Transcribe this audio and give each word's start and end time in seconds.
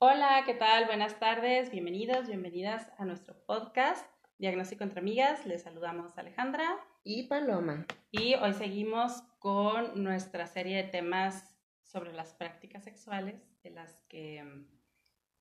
Hola, 0.00 0.44
¿qué 0.46 0.54
tal? 0.54 0.86
Buenas 0.86 1.18
tardes, 1.18 1.72
bienvenidos, 1.72 2.28
bienvenidas 2.28 2.88
a 2.98 3.04
nuestro 3.04 3.34
podcast 3.46 4.06
Diagnóstico 4.38 4.84
entre 4.84 5.00
Amigas. 5.00 5.44
Les 5.44 5.62
saludamos 5.62 6.16
Alejandra 6.16 6.78
y 7.02 7.24
Paloma. 7.24 7.84
Y 8.12 8.36
hoy 8.36 8.52
seguimos 8.52 9.22
con 9.40 10.00
nuestra 10.04 10.46
serie 10.46 10.76
de 10.76 10.84
temas 10.84 11.58
sobre 11.82 12.12
las 12.12 12.32
prácticas 12.32 12.84
sexuales, 12.84 13.42
de 13.64 13.70
las 13.70 14.00
que 14.08 14.44
mm, 14.44 14.68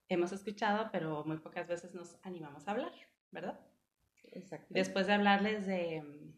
hemos 0.10 0.32
escuchado, 0.32 0.90
pero 0.92 1.24
muy 1.24 1.38
pocas 1.38 1.68
veces 1.68 1.94
nos 1.94 2.18
animamos 2.24 2.68
a 2.68 2.72
hablar, 2.72 2.94
¿verdad? 3.30 3.60
Exacto. 4.24 4.70
Después 4.72 5.06
de 5.06 5.14
hablarles 5.14 5.68
de, 5.68 6.02
mm, 6.02 6.34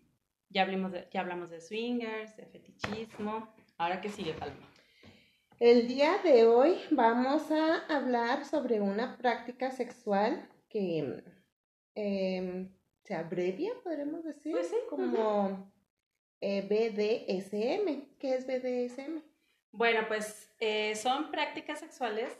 ya 0.49 0.63
hablamos 0.63 0.91
de, 0.91 1.07
ya 1.09 1.21
hablamos 1.21 1.49
de 1.51 1.61
swingers, 1.61 2.35
de 2.35 2.45
fetichismo, 2.47 3.47
ahora 3.77 4.01
qué 4.01 4.09
sigue, 4.09 4.33
Paloma. 4.33 4.67
El 5.59 5.89
día 5.89 6.19
de 6.23 6.45
hoy 6.47 6.79
vamos 6.89 7.51
a 7.51 7.79
hablar 7.93 8.45
sobre 8.45 8.79
una 8.79 9.17
práctica 9.17 9.71
sexual 9.71 10.47
que 10.69 11.21
em, 11.95 12.69
se 13.03 13.13
abrevia, 13.13 13.73
podremos 13.83 14.23
decir, 14.23 14.53
Pues 14.53 14.69
sí, 14.69 14.77
como 14.89 15.69
eh, 16.39 16.61
BDSM. 16.61 18.17
¿Qué 18.17 18.35
es 18.35 18.47
BDSM? 18.47 19.21
Bueno, 19.71 20.05
pues 20.07 20.49
eh, 20.61 20.95
son 20.95 21.29
prácticas 21.29 21.81
sexuales 21.81 22.33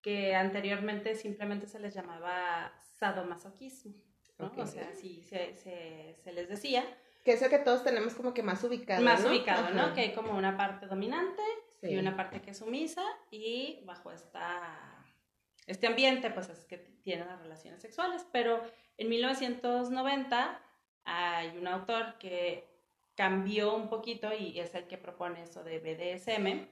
que 0.00 0.34
anteriormente 0.34 1.14
simplemente 1.14 1.66
se 1.66 1.78
les 1.78 1.92
llamaba 1.92 2.72
sadomasoquismo, 2.98 3.92
¿no? 4.38 4.50
O 4.56 4.66
sea, 4.66 4.88
así 4.90 5.22
se, 5.24 5.54
se, 5.56 6.16
se 6.24 6.32
les 6.32 6.48
decía. 6.48 6.84
Que 7.22 7.32
es 7.32 7.42
el 7.42 7.50
que 7.50 7.58
todos 7.58 7.84
tenemos 7.84 8.14
como 8.14 8.32
que 8.32 8.42
más 8.42 8.64
ubicado. 8.64 9.02
más 9.02 9.22
¿no? 9.22 9.28
ubicado, 9.28 9.66
Ajá. 9.66 9.88
¿no? 9.88 9.94
Que 9.94 10.00
hay 10.00 10.14
como 10.14 10.36
una 10.36 10.56
parte 10.56 10.86
dominante 10.86 11.42
Sí. 11.82 11.90
y 11.90 11.98
una 11.98 12.16
parte 12.16 12.40
que 12.40 12.52
es 12.52 12.58
sumisa 12.58 13.02
y 13.32 13.82
bajo 13.84 14.12
esta, 14.12 15.04
este 15.66 15.88
ambiente 15.88 16.30
pues 16.30 16.48
es 16.48 16.64
que 16.64 16.78
tienen 16.78 17.26
las 17.26 17.40
relaciones 17.42 17.82
sexuales. 17.82 18.24
Pero 18.32 18.62
en 18.96 19.08
1990 19.08 20.60
hay 21.04 21.58
un 21.58 21.66
autor 21.66 22.18
que 22.18 22.68
cambió 23.16 23.74
un 23.74 23.88
poquito 23.88 24.32
y 24.32 24.58
es 24.58 24.74
el 24.74 24.86
que 24.86 24.96
propone 24.96 25.42
eso 25.42 25.64
de 25.64 25.80
BDSM 25.80 26.68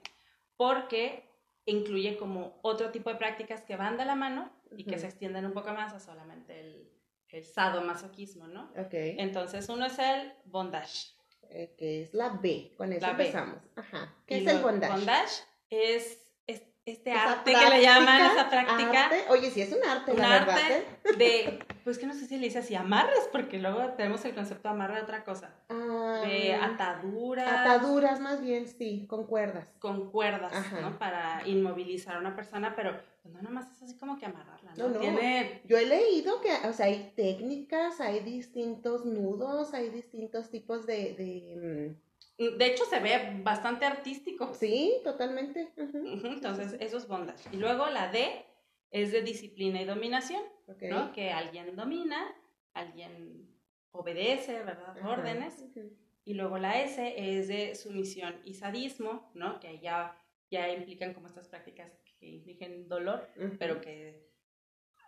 porque 0.57 1.29
incluye 1.67 2.17
como 2.17 2.59
otro 2.63 2.91
tipo 2.91 3.11
de 3.11 3.17
prácticas 3.17 3.63
que 3.63 3.77
van 3.77 3.97
de 3.97 4.05
la 4.05 4.15
mano 4.15 4.51
y 4.77 4.85
que 4.85 4.99
se 4.99 5.07
extienden 5.07 5.45
un 5.45 5.53
poco 5.53 5.73
más 5.73 5.93
a 5.93 6.01
solamente 6.01 6.61
el, 6.61 6.91
el 7.29 7.45
sadomasoquismo, 7.45 8.47
¿no? 8.47 8.71
Ok. 8.77 8.93
Entonces 8.93 9.69
uno 9.69 9.87
es 9.87 9.99
el 9.99 10.33
bondage. 10.45 11.20
Eh, 11.49 11.75
que 11.77 12.03
es 12.03 12.15
la 12.15 12.29
B. 12.29 12.73
Con 12.77 12.93
eso 12.93 13.07
La 13.07 13.13
B. 13.15 13.25
empezamos. 13.25 13.57
Ajá. 13.77 14.15
¿Qué 14.27 14.39
Y 14.39 14.47
es 14.47 14.53
el 14.55 14.63
bondage? 14.63 14.93
Bondage 14.93 15.33
es, 15.71 16.19
es 16.47 16.63
este 16.85 17.13
arte 17.13 17.53
que 17.53 17.71
le 17.71 17.83
llaman, 17.83 18.31
esa 18.31 18.49
práctica, 18.49 19.05
arte. 19.07 19.25
Oye, 19.31 19.51
sí 19.51 19.63
es 19.63 19.73
un 19.73 19.83
arte, 19.85 20.13
un 20.13 20.19
la 20.19 20.29
verdad. 20.29 20.57
arte 20.59 20.87
¿eh? 21.05 21.17
de, 21.17 21.59
pues 21.85 21.99
que 21.99 22.07
no 22.07 22.15
sé 22.15 22.27
si 22.27 22.37
le 22.37 22.47
dice 22.47 22.59
así, 22.59 22.75
amarres, 22.75 23.29
porque 23.33 23.59
luego 23.59 23.81
tenemos 23.97 24.25
el 24.25 24.35
concepto 24.35 24.69
de 24.69 24.75
amarre 24.75 24.97
de 24.97 25.03
otra 25.03 25.25
cosa, 25.25 25.55
Ah, 25.69 26.23
de 26.25 26.55
ataduras, 26.55 27.49
Ataduras 27.49 28.21
más 28.21 28.41
bien, 28.41 28.67
sí, 28.69 29.07
con 29.09 29.27
cuerdas. 29.27 29.67
con 29.79 30.11
cuerdas, 30.11 30.53
Ajá. 30.53 30.81
¿no? 30.81 30.99
Para 30.99 31.47
inmovilizar 31.47 32.17
a 32.17 32.19
una 32.21 32.35
persona, 32.37 32.75
pero 32.77 32.97
pues, 33.23 33.35
no 33.35 33.43
nomás 33.43 33.71
es 33.73 33.83
así 33.83 33.97
como 33.99 34.19
que 34.19 34.27
amarrarla, 34.27 34.73
¿no? 34.77 34.89
No, 34.89 34.95
no. 34.95 35.01
Tiene, 35.01 35.63
Yo 35.65 35.77
he 35.79 35.87
leído 35.87 36.41
que, 36.41 36.53
o 36.69 36.73
sea, 36.73 36.87
hay 36.87 37.13
técnicas, 37.17 38.01
hay 38.01 38.21
distintos 38.21 39.05
nudos, 39.05 39.75
hay 39.75 39.91
distintos 39.91 40.51
tipos 40.51 40.87
de, 40.87 41.15
de 41.15 41.95
de 42.57 42.67
hecho 42.67 42.87
se 42.87 43.01
ve 43.01 43.39
bastante 43.43 43.85
artístico, 43.85 44.47
mm, 44.47 44.55
sí, 44.55 44.95
totalmente. 45.05 45.73
entonces 45.77 46.75
eso 46.81 46.97
es 46.97 47.07
bondage. 47.07 47.49
Y 47.53 47.57
luego 47.59 47.87
la 47.91 48.11
D 48.11 48.47
es 48.91 49.13
de 49.13 49.23
disciplina 49.23 49.81
y 49.81 49.85
dominación. 49.85 50.43
¿no? 50.83 51.13
Que 51.13 51.31
alguien 51.31 51.75
domina, 51.77 52.35
alguien 52.75 53.49
obedece, 53.93 54.63
¿verdad? 54.63 54.97
Ajá, 54.99 55.09
Órdenes. 55.09 55.65
Y 56.25 56.35
luego 56.35 56.59
la 56.59 56.81
S 56.81 57.15
es 57.17 57.49
de 57.49 57.75
sumisión 57.75 58.41
y 58.45 58.55
sadismo, 58.55 59.31
¿no? 59.35 59.59
Que 59.59 59.69
ahí 59.69 59.81
ya, 59.81 60.17
ya 60.51 60.69
implican 60.73 61.13
como 61.15 61.27
estas 61.27 61.49
prácticas 61.49 61.91
que 62.21 62.27
infligen 62.27 62.89
dolor, 62.89 63.29
pero 63.59 63.81
que 63.81 64.29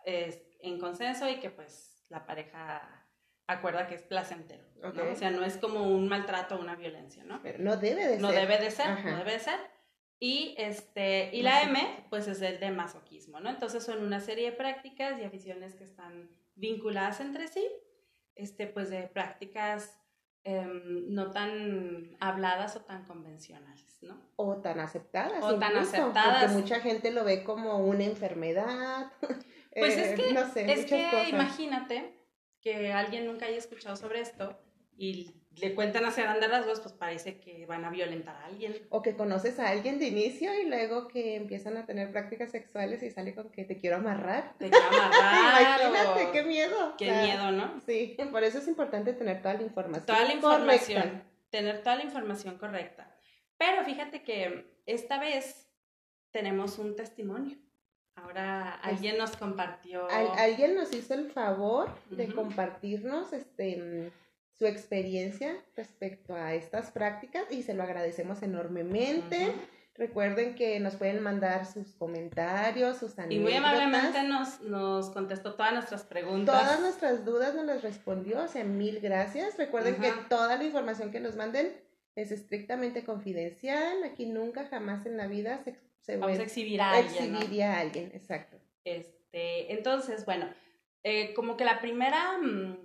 es 0.05 0.41
en 0.59 0.79
consenso 0.79 1.29
y 1.29 1.39
que 1.39 1.49
pues 1.49 2.05
la 2.09 2.25
pareja 2.25 3.07
acuerda 3.47 3.87
que 3.87 3.95
es 3.95 4.03
placentero, 4.03 4.65
¿no? 4.81 5.11
O 5.11 5.15
sea, 5.15 5.29
no 5.31 5.45
es 5.45 5.57
como 5.57 5.83
un 5.83 6.07
maltrato 6.09 6.55
o 6.55 6.59
una 6.59 6.75
violencia, 6.75 7.23
¿no? 7.23 7.41
Pero 7.41 7.59
no 7.59 7.77
debe 7.77 8.07
de 8.07 8.19
No 8.19 8.31
ser. 8.31 8.41
debe 8.49 8.63
de 8.63 8.71
ser, 8.71 8.87
Ajá. 8.87 9.11
no 9.11 9.17
debe 9.17 9.33
de 9.33 9.39
ser. 9.39 9.59
Y, 10.25 10.55
este, 10.57 11.31
y 11.33 11.41
la 11.41 11.63
M, 11.63 12.05
pues 12.09 12.29
es 12.29 12.41
el 12.41 12.57
de 12.57 12.71
masoquismo, 12.71 13.41
¿no? 13.41 13.49
Entonces 13.49 13.83
son 13.83 14.01
una 14.01 14.21
serie 14.21 14.51
de 14.51 14.55
prácticas 14.55 15.19
y 15.19 15.25
aficiones 15.25 15.75
que 15.75 15.83
están 15.83 16.29
vinculadas 16.55 17.19
entre 17.19 17.49
sí, 17.49 17.67
este, 18.33 18.67
pues 18.67 18.89
de 18.89 19.01
prácticas 19.01 19.99
em, 20.45 21.13
no 21.13 21.31
tan 21.31 22.15
habladas 22.21 22.77
o 22.77 22.85
tan 22.85 23.03
convencionales, 23.03 23.97
¿no? 24.01 24.17
O 24.37 24.61
tan 24.61 24.79
aceptadas. 24.79 25.43
O 25.43 25.59
tan 25.59 25.75
aceptadas. 25.75 26.43
Porque 26.45 26.57
mucha 26.57 26.79
gente 26.79 27.11
lo 27.11 27.25
ve 27.25 27.43
como 27.43 27.79
una 27.79 28.05
enfermedad. 28.05 29.11
Pues 29.19 29.37
eh, 29.97 30.13
es 30.13 30.21
que, 30.21 30.31
no 30.31 30.49
sé, 30.53 30.71
es 30.71 30.85
que 30.85 31.03
cosas. 31.03 31.27
imagínate 31.27 32.17
que 32.61 32.93
alguien 32.93 33.25
nunca 33.25 33.47
haya 33.47 33.57
escuchado 33.57 33.97
sobre 33.97 34.21
esto 34.21 34.57
y 34.97 35.31
le 35.57 35.75
cuentan 35.75 36.03
hacia 36.05 36.23
grandes 36.23 36.49
rasgos, 36.49 36.79
pues 36.81 36.93
parece 36.95 37.39
que 37.39 37.65
van 37.67 37.85
a 37.85 37.91
violentar 37.91 38.35
a 38.35 38.45
alguien. 38.45 38.75
O 38.89 39.01
que 39.03 39.15
conoces 39.15 39.59
a 39.59 39.69
alguien 39.69 39.99
de 39.99 40.07
inicio 40.07 40.51
y 40.59 40.65
luego 40.65 41.07
que 41.07 41.35
empiezan 41.35 41.77
a 41.77 41.85
tener 41.85 42.11
prácticas 42.11 42.49
sexuales 42.51 43.03
y 43.03 43.11
sale 43.11 43.35
con 43.35 43.51
que 43.51 43.63
te 43.63 43.77
quiero 43.77 43.97
amarrar. 43.97 44.55
Te 44.57 44.69
quiero 44.71 44.85
amarrar 44.87 45.81
Imagínate, 45.89 46.25
o- 46.25 46.31
qué 46.31 46.43
miedo. 46.43 46.95
Qué 46.97 47.11
O 47.11 47.13
sea, 47.13 47.23
miedo, 47.23 47.51
¿no? 47.51 47.79
Sí, 47.85 48.17
por 48.31 48.43
eso 48.43 48.57
es 48.57 48.67
importante 48.67 49.13
tener 49.13 49.41
toda 49.43 49.53
la 49.53 49.61
información. 49.63 50.05
toda 50.07 50.23
la 50.25 50.33
información, 50.33 51.01
correcta. 51.03 51.25
tener 51.51 51.83
toda 51.83 51.95
la 51.97 52.03
información 52.03 52.57
correcta. 52.57 53.15
Pero 53.57 53.83
fíjate 53.85 54.23
que 54.23 54.79
esta 54.87 55.19
vez 55.19 55.69
tenemos 56.31 56.79
un 56.79 56.95
testimonio. 56.95 57.57
Ahora 58.15 58.73
alguien 58.75 59.17
nos 59.19 59.35
compartió. 59.37 60.07
Al- 60.09 60.37
alguien 60.39 60.75
nos 60.75 60.93
hizo 60.93 61.13
el 61.13 61.31
favor 61.31 61.89
de 62.09 62.25
Ujú. 62.25 62.35
compartirnos 62.35 63.33
este 63.33 64.11
su 64.57 64.65
experiencia 64.65 65.55
respecto 65.75 66.35
a 66.35 66.53
estas 66.53 66.91
prácticas 66.91 67.51
y 67.51 67.63
se 67.63 67.73
lo 67.73 67.83
agradecemos 67.83 68.41
enormemente. 68.43 69.53
Recuerden 69.95 70.55
que 70.55 70.79
nos 70.79 70.95
pueden 70.95 71.21
mandar 71.21 71.67
sus 71.67 71.93
comentarios, 71.93 72.97
sus 72.97 73.17
anécdotas. 73.19 73.35
Y 73.35 73.39
muy 73.39 73.53
amablemente 73.53 74.23
nos, 74.23 74.61
nos 74.61 75.11
contestó 75.11 75.53
todas 75.53 75.73
nuestras 75.73 76.03
preguntas. 76.03 76.59
Todas 76.59 76.79
nuestras 76.79 77.25
dudas 77.25 77.53
nos 77.53 77.65
las 77.65 77.83
respondió, 77.83 78.43
o 78.43 78.47
sea, 78.47 78.63
mil 78.63 78.99
gracias. 79.01 79.55
Recuerden 79.57 79.97
que 79.97 80.11
toda 80.29 80.57
la 80.57 80.63
información 80.63 81.11
que 81.11 81.19
nos 81.19 81.35
manden 81.35 81.73
es 82.15 82.31
estrictamente 82.31 83.03
confidencial. 83.03 84.03
Aquí 84.03 84.25
nunca, 84.25 84.65
jamás 84.65 85.05
en 85.05 85.17
la 85.17 85.27
vida 85.27 85.61
se, 85.63 85.75
se 85.99 86.17
Vamos 86.17 86.39
a 86.39 86.43
exhibir 86.43 86.81
a 86.81 86.91
alguien. 86.91 87.31
¿no? 87.31 87.37
exhibiría 87.37 87.73
a 87.73 87.79
alguien, 87.79 88.11
exacto. 88.15 88.57
Este, 88.83 89.73
entonces, 89.73 90.25
bueno, 90.25 90.47
eh, 91.03 91.33
como 91.33 91.57
que 91.57 91.65
la 91.65 91.79
primera, 91.79 92.37
mm, 92.39 92.77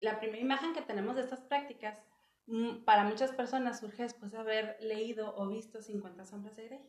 la 0.00 0.18
primera 0.18 0.40
imagen 0.42 0.72
que 0.72 0.82
tenemos 0.82 1.16
de 1.16 1.22
estas 1.22 1.40
prácticas, 1.40 1.98
mm, 2.46 2.84
para 2.84 3.04
muchas 3.04 3.32
personas 3.32 3.80
surge 3.80 4.02
después 4.04 4.32
de 4.32 4.38
haber 4.38 4.76
leído 4.80 5.34
o 5.36 5.46
visto 5.48 5.82
50 5.82 6.24
sombras 6.24 6.56
de 6.56 6.66
Grey. 6.66 6.80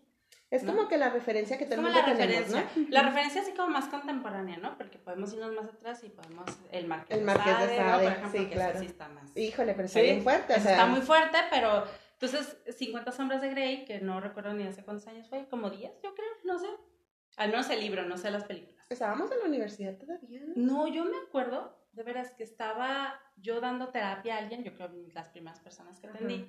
Es 0.49 0.63
¿No? 0.63 0.75
como 0.75 0.89
que 0.89 0.97
la 0.97 1.09
referencia 1.09 1.57
que 1.57 1.63
el 1.63 1.75
como 1.75 1.87
la 1.87 2.03
tenemos, 2.03 2.17
referencia. 2.19 2.69
¿no? 2.75 2.85
La 2.89 3.03
referencia 3.03 3.41
así 3.41 3.53
como 3.53 3.69
más 3.69 3.85
contemporánea, 3.87 4.57
¿no? 4.57 4.77
Porque 4.77 4.97
podemos 4.99 5.31
irnos 5.33 5.53
más 5.53 5.65
atrás 5.65 6.03
y 6.03 6.09
podemos 6.09 6.45
el 6.73 6.87
Marqués, 6.87 7.17
El 7.17 7.23
Marqués 7.23 7.57
de 7.69 7.79
¿no? 7.79 7.85
Sade, 7.85 8.03
Por 8.03 8.11
ejemplo, 8.11 8.39
sí, 8.41 8.47
que 8.47 8.53
claro. 8.55 8.79
sí 8.79 8.85
está 8.85 9.07
más. 9.07 9.31
Híjole, 9.37 9.73
pero 9.73 9.85
está 9.85 9.99
Sí, 9.99 10.05
bien 10.05 10.21
fuerte. 10.23 10.53
o 10.53 10.59
sea, 10.59 10.71
está 10.73 10.85
muy 10.87 11.01
fuerte, 11.01 11.37
pero 11.49 11.85
entonces 12.19 12.57
50 12.77 13.11
sombras 13.13 13.41
de 13.41 13.49
Grey, 13.49 13.85
que 13.85 14.01
no 14.01 14.19
recuerdo 14.19 14.53
ni 14.53 14.63
hace 14.67 14.83
cuántos 14.83 15.07
años 15.07 15.25
fue, 15.29 15.47
como 15.49 15.69
10, 15.69 16.01
yo 16.03 16.13
creo, 16.15 16.29
no 16.43 16.59
sé. 16.59 16.67
Al 17.37 17.49
menos 17.51 17.69
el 17.69 17.79
libro, 17.79 18.03
no 18.05 18.17
sé 18.17 18.29
las 18.29 18.43
películas. 18.43 18.85
Estábamos 18.89 19.31
en 19.31 19.39
la 19.39 19.45
universidad 19.45 19.97
todavía. 19.97 20.41
¿no? 20.47 20.53
No, 20.55 20.87
yo 20.93 21.05
me 21.05 21.15
acuerdo, 21.17 21.80
de 21.93 22.03
veras, 22.03 22.31
que 22.31 22.43
estaba 22.43 23.19
yo 23.37 23.59
dando 23.59 23.89
terapia 23.89 24.35
a 24.35 24.37
alguien, 24.39 24.63
yo 24.63 24.73
creo 24.73 24.89
las 25.13 25.29
primeras 25.29 25.59
personas 25.59 25.99
que 25.99 26.07
atendí, 26.07 26.35
Ajá. 26.35 26.45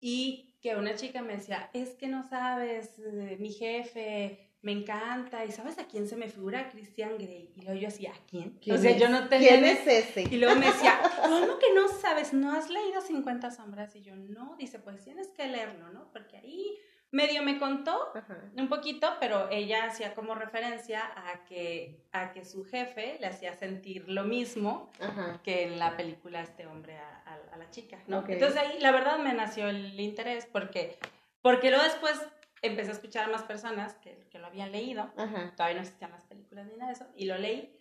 y 0.00 0.58
que 0.60 0.76
una 0.76 0.94
chica 0.94 1.22
me 1.22 1.36
decía, 1.36 1.70
es 1.72 1.90
que 1.94 2.08
no 2.08 2.22
sabes, 2.28 2.98
eh, 2.98 3.36
mi 3.38 3.52
jefe 3.52 4.46
me 4.62 4.72
encanta, 4.72 5.44
y 5.44 5.52
¿sabes 5.52 5.78
a 5.78 5.86
quién 5.86 6.08
se 6.08 6.16
me 6.16 6.28
figura? 6.28 6.68
Christian 6.70 7.16
Grey. 7.18 7.52
Y 7.54 7.62
luego 7.62 7.78
yo 7.78 7.86
decía, 7.86 8.10
¿a 8.10 8.26
quién? 8.28 8.58
¿Quién 8.60 8.76
o 8.76 8.80
sea, 8.80 8.90
es? 8.90 9.00
yo 9.00 9.08
no 9.08 9.28
tenía... 9.28 9.50
¿Quién 9.50 9.64
es 9.64 9.86
ese? 9.86 10.22
Y 10.22 10.38
luego 10.38 10.58
me 10.58 10.66
decía, 10.66 10.98
¿cómo 11.22 11.58
que 11.58 11.72
no 11.72 11.86
sabes? 11.88 12.32
¿No 12.32 12.52
has 12.52 12.68
leído 12.68 13.00
50 13.00 13.52
sombras? 13.52 13.94
Y 13.94 14.02
yo, 14.02 14.16
no, 14.16 14.56
dice, 14.58 14.80
pues 14.80 15.04
tienes 15.04 15.28
que 15.28 15.46
leerlo, 15.46 15.90
¿no? 15.90 16.10
Porque 16.10 16.38
ahí 16.38 16.76
medio 17.16 17.42
me 17.42 17.58
contó 17.58 18.12
Ajá. 18.14 18.36
un 18.56 18.68
poquito, 18.68 19.08
pero 19.18 19.48
ella 19.50 19.86
hacía 19.86 20.14
como 20.14 20.34
referencia 20.34 21.00
a 21.16 21.44
que, 21.44 21.98
a 22.12 22.32
que 22.32 22.44
su 22.44 22.64
jefe 22.64 23.16
le 23.20 23.26
hacía 23.26 23.54
sentir 23.54 24.08
lo 24.08 24.22
mismo 24.24 24.90
Ajá. 25.00 25.40
que 25.42 25.64
en 25.64 25.78
la 25.78 25.96
película 25.96 26.40
este 26.42 26.66
hombre 26.66 26.96
a, 26.98 27.22
a- 27.26 27.54
a 27.54 27.56
la 27.56 27.68
chica. 27.70 27.98
Entonces 28.06 28.56
ahí 28.56 28.78
la 28.80 28.92
verdad 28.92 29.18
me 29.18 29.32
nació 29.32 29.68
el 29.68 29.98
interés 29.98 30.46
porque, 30.46 30.98
porque 31.42 31.70
luego 31.70 31.84
después 31.84 32.20
empecé 32.62 32.90
a 32.90 32.94
escuchar 32.94 33.24
a 33.24 33.32
más 33.32 33.42
personas 33.42 33.94
que, 33.94 34.26
que 34.30 34.38
lo 34.38 34.46
habían 34.46 34.70
leído. 34.72 35.10
Ajá. 35.16 35.52
Todavía 35.56 35.76
no 35.76 35.82
existían 35.82 36.10
las 36.12 36.24
películas 36.24 36.66
ni 36.66 36.76
nada 36.76 36.86
de 36.88 36.92
eso. 36.94 37.06
Y 37.16 37.24
lo 37.26 37.36
leí. 37.38 37.72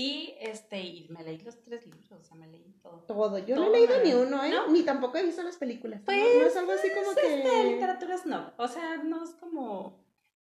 Y, 0.00 0.36
este, 0.38 0.80
y 0.80 1.08
me 1.08 1.24
leí 1.24 1.38
los 1.38 1.60
tres 1.60 1.84
libros, 1.84 2.12
o 2.12 2.22
sea, 2.22 2.36
me 2.36 2.46
leí 2.46 2.72
todo. 2.80 2.98
Todo. 3.00 3.38
Yo 3.38 3.56
Todo 3.56 3.64
no 3.66 3.74
he 3.74 3.80
leído 3.80 4.04
ni 4.04 4.12
uno, 4.14 4.44
¿eh? 4.44 4.50
¿No? 4.50 4.68
Ni 4.68 4.84
tampoco 4.84 5.18
he 5.18 5.24
visto 5.24 5.42
las 5.42 5.56
películas. 5.56 6.02
Pues, 6.04 6.16
no, 6.16 6.40
no 6.40 6.46
es 6.46 6.56
algo 6.56 6.70
así 6.70 6.88
como 6.90 7.10
Este, 7.10 7.22
que... 7.22 7.64
literatura 7.64 8.16
snob. 8.16 8.52
O 8.58 8.68
sea, 8.68 8.98
no 8.98 9.24
es 9.24 9.30
como... 9.30 9.98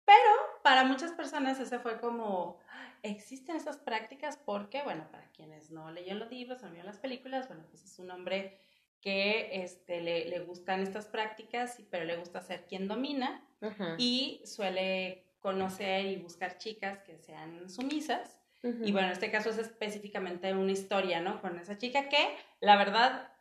Pero 0.05 0.33
para 0.65 0.83
muchas 0.83 1.13
personas 1.13 1.61
ese 1.61 1.79
fue 1.79 2.01
como... 2.01 2.59
Existen 3.05 3.55
esas 3.55 3.77
prácticas 3.77 4.37
porque, 4.37 4.83
bueno, 4.83 5.07
para 5.13 5.31
quienes 5.31 5.71
no 5.71 5.93
leyeron 5.93 6.19
los 6.19 6.31
libros 6.33 6.61
o 6.65 6.67
no 6.67 6.73
vieron 6.73 6.87
las 6.87 6.99
películas, 6.99 7.47
bueno, 7.47 7.63
pues 7.71 7.85
es 7.85 8.01
un 8.01 8.11
hombre 8.11 8.59
que 9.01 9.63
este, 9.63 10.01
le, 10.01 10.25
le 10.25 10.41
gustan 10.41 10.81
estas 10.81 11.07
prácticas, 11.07 11.81
pero 11.89 12.05
le 12.05 12.17
gusta 12.17 12.41
ser 12.41 12.67
quien 12.67 12.89
domina 12.89 13.47
Ajá. 13.61 13.95
y 13.97 14.43
suele 14.45 15.25
conocer 15.39 16.07
y 16.07 16.17
buscar 16.17 16.59
chicas 16.59 16.99
que 17.05 17.17
sean 17.19 17.71
sumisas. 17.71 18.41
Y 18.83 18.93
bueno, 18.93 19.09
en 19.09 19.13
este 19.13 19.31
caso 19.31 19.51
es 19.51 19.59
específicamente 19.59 20.53
una 20.55 20.73
historia, 20.73 21.21
¿no? 21.21 21.41
Con 21.41 21.59
esa 21.59 21.79
chica 21.79 22.09
que, 22.09 22.37
la 22.61 22.77
verdad, 22.77 23.33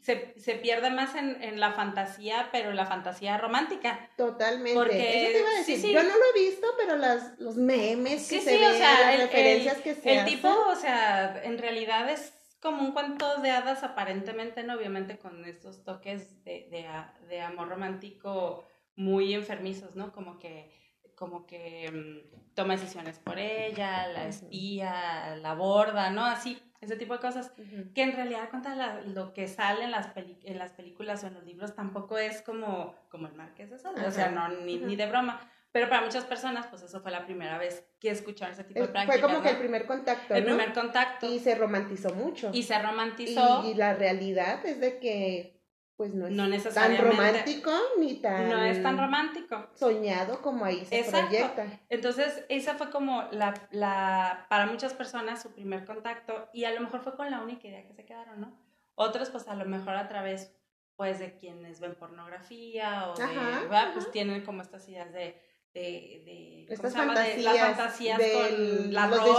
se, 0.00 0.34
se 0.38 0.54
pierde 0.54 0.90
más 0.90 1.14
en, 1.16 1.42
en 1.42 1.58
la 1.58 1.72
fantasía, 1.72 2.48
pero 2.52 2.72
la 2.72 2.86
fantasía 2.86 3.38
romántica. 3.38 4.10
Totalmente. 4.16 4.74
Porque- 4.74 5.22
Eso 5.22 5.32
te 5.32 5.38
iba 5.40 5.48
a 5.50 5.54
decir. 5.54 5.76
sí, 5.76 5.82
sí. 5.82 5.92
Yo 5.92 6.02
no 6.02 6.08
lo 6.10 6.24
he 6.34 6.40
visto, 6.48 6.66
pero 6.78 6.96
las, 6.96 7.38
los 7.40 7.56
memes 7.56 8.28
que 8.28 8.38
Sí, 8.38 8.40
se 8.40 8.50
sí, 8.56 8.60
ven, 8.62 8.70
o 8.70 8.74
sea, 8.74 9.00
las 9.00 9.14
el- 9.14 9.20
referencias 9.22 9.78
que 9.78 9.94
se 9.94 10.12
El 10.12 10.18
hacen. 10.20 10.34
tipo, 10.34 10.48
o 10.48 10.76
sea, 10.76 11.40
en 11.42 11.58
realidad 11.58 12.08
es 12.10 12.32
como 12.60 12.82
un 12.82 12.92
cuento 12.92 13.40
de 13.42 13.50
hadas 13.50 13.82
aparentemente, 13.82 14.62
¿no? 14.62 14.74
Obviamente 14.74 15.18
con 15.18 15.44
estos 15.44 15.82
toques 15.84 16.42
de, 16.44 16.68
de, 16.70 16.86
de 17.28 17.40
amor 17.40 17.68
romántico 17.68 18.66
muy 18.96 19.34
enfermizos, 19.34 19.94
¿no? 19.96 20.12
Como 20.12 20.38
que, 20.38 20.72
como 21.16 21.46
que 21.46 21.90
mm, 21.90 22.54
toma 22.54 22.74
decisiones 22.76 23.18
por 23.18 23.38
ella, 23.38 24.06
la 24.08 24.28
espía, 24.28 25.36
la 25.40 25.54
borda, 25.54 26.10
¿no? 26.10 26.24
Así, 26.24 26.62
ese 26.80 26.96
tipo 26.96 27.14
de 27.14 27.20
cosas. 27.20 27.52
Ujú. 27.58 27.92
que 27.94 28.02
en 28.02 28.12
realidad 28.14 28.48
cuenta 28.50 28.74
la- 28.76 29.00
lo 29.00 29.32
que 29.32 29.48
sale 29.48 29.84
en 29.84 29.90
las, 29.90 30.08
peli- 30.08 30.38
en 30.44 30.58
las 30.58 30.72
películas 30.72 31.24
o 31.24 31.26
en 31.26 31.34
los 31.34 31.44
libros 31.44 31.74
tampoco 31.74 32.18
es 32.18 32.42
como, 32.42 32.94
como 33.10 33.26
el 33.26 33.34
Marqués 33.34 33.70
de 33.70 33.78
Sade, 33.78 34.06
o 34.06 34.10
sea, 34.12 34.30
no, 34.30 34.48
ni, 34.48 34.76
ajá. 34.76 34.86
ni 34.86 34.94
de 34.96 35.06
broma. 35.06 35.40
Pero 35.72 35.90
para 35.90 36.02
muchas 36.02 36.24
personas, 36.24 36.66
pues 36.68 36.80
eso 36.82 37.00
fue 37.02 37.10
la 37.10 37.26
primera 37.26 37.58
vez 37.58 37.84
que 38.00 38.08
escucharon 38.10 38.54
ese 38.54 38.64
tipo 38.64 38.80
de 38.80 38.88
prácticas. 38.88 39.20
Fue 39.20 39.28
como 39.28 39.42
que 39.42 39.48
¿no? 39.48 39.54
el 39.54 39.58
primer 39.60 39.86
contacto, 39.86 40.34
El 40.34 40.44
¿no? 40.44 40.56
primer 40.56 40.72
contacto. 40.72 41.26
Y 41.30 41.38
se 41.38 41.54
romantizó 41.54 42.14
mucho. 42.14 42.48
Y 42.54 42.62
se 42.62 42.78
romantizó. 42.80 43.62
Y, 43.64 43.72
y 43.72 43.74
la 43.74 43.92
realidad 43.92 44.64
es 44.64 44.80
de 44.80 44.98
que, 44.98 45.55
pues 45.96 46.12
no 46.12 46.26
es 46.26 46.32
No 46.32 46.70
tan 46.72 46.98
romántico 46.98 47.70
ni 47.98 48.14
tan... 48.16 48.50
no 48.50 48.62
es 48.62 48.82
tan 48.82 48.98
romántico. 48.98 49.66
Soñado 49.74 50.42
como 50.42 50.64
ahí 50.66 50.84
se 50.84 50.98
Exacto. 50.98 51.28
proyecta. 51.28 51.66
Entonces, 51.88 52.44
esa 52.50 52.74
fue 52.74 52.90
como 52.90 53.22
la, 53.32 53.54
la, 53.70 54.46
para 54.50 54.66
muchas 54.66 54.92
personas 54.92 55.40
su 55.42 55.52
primer 55.52 55.86
contacto 55.86 56.50
y 56.52 56.64
a 56.64 56.72
lo 56.72 56.80
mejor 56.80 57.00
fue 57.00 57.16
con 57.16 57.30
la 57.30 57.40
única 57.40 57.66
idea 57.66 57.86
que 57.86 57.94
se 57.94 58.04
quedaron, 58.04 58.40
¿no? 58.40 58.58
Otros, 58.94 59.30
pues 59.30 59.48
a 59.48 59.54
lo 59.54 59.64
mejor 59.64 59.94
a 59.96 60.08
través, 60.08 60.54
pues, 60.96 61.18
de 61.18 61.36
quienes 61.36 61.80
ven 61.80 61.94
pornografía 61.94 63.08
o 63.10 63.14
de, 63.16 63.24
Ajá, 63.24 63.60
¿verdad? 63.60 63.90
Pues 63.94 64.10
tienen 64.10 64.44
como 64.44 64.60
estas 64.62 64.86
ideas 64.88 65.12
de, 65.12 65.40
de, 65.80 66.22
de 66.68 66.76
¿cómo 66.76 66.88
Estas 66.88 66.94
llama? 66.94 67.20
De 67.20 67.36
las 67.38 67.58
fantasías 67.58 68.18
fantasías 68.18 68.50
con 68.50 68.92
la 68.94 69.06
los 69.06 69.18
ropa, 69.20 69.30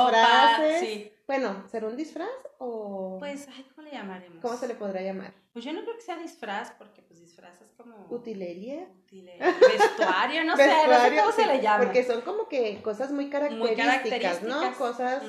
disfraces. 0.59 0.79
sí. 0.79 1.11
Bueno, 1.27 1.63
¿será 1.69 1.87
un 1.87 1.97
disfraz 1.97 2.29
o 2.57 3.17
Pues, 3.19 3.47
ay, 3.53 3.65
¿cómo 3.75 3.85
le 3.85 3.93
llamaremos? 3.93 4.39
cómo 4.41 4.55
se 4.57 4.67
le 4.67 4.75
podrá 4.75 5.01
llamar? 5.01 5.33
Pues 5.51 5.65
yo 5.65 5.73
no 5.73 5.81
creo 5.81 5.95
que 5.95 6.01
sea 6.01 6.15
disfraz, 6.17 6.71
porque 6.77 7.01
pues 7.01 7.19
disfraz 7.19 7.59
es 7.61 7.71
como... 7.75 8.05
¿Utilería? 8.09 8.87
utilería, 9.03 9.53
vestuario, 9.59 10.45
no 10.45 10.55
sé, 10.57 10.67
no 10.67 11.01
sé 11.01 11.15
cómo 11.17 11.31
se 11.33 11.45
le 11.47 11.61
llama. 11.61 11.83
Porque 11.83 12.05
son 12.05 12.21
como 12.21 12.47
que 12.47 12.81
cosas 12.81 13.11
muy 13.11 13.29
características, 13.29 14.43
¿no? 14.43 14.59
características. 14.61 14.77
Cosas 14.77 15.23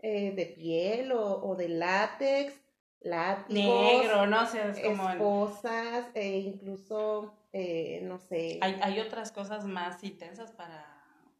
eh, 0.00 0.32
de 0.34 0.46
piel 0.46 1.12
o, 1.12 1.44
o 1.44 1.54
de 1.56 1.68
látex, 1.68 2.54
látigos, 3.04 3.82
Negro, 3.82 4.26
no 4.26 4.46
sé, 4.46 4.70
es 4.70 4.80
como... 4.80 5.10
esposas, 5.10 6.06
e 6.14 6.38
incluso, 6.38 7.34
eh, 7.52 8.00
no 8.04 8.18
sé, 8.18 8.58
Hay, 8.60 8.78
hay 8.82 9.00
otras 9.00 9.32
cosas 9.32 9.64
más 9.64 10.02
intensas 10.04 10.52
para... 10.52 10.86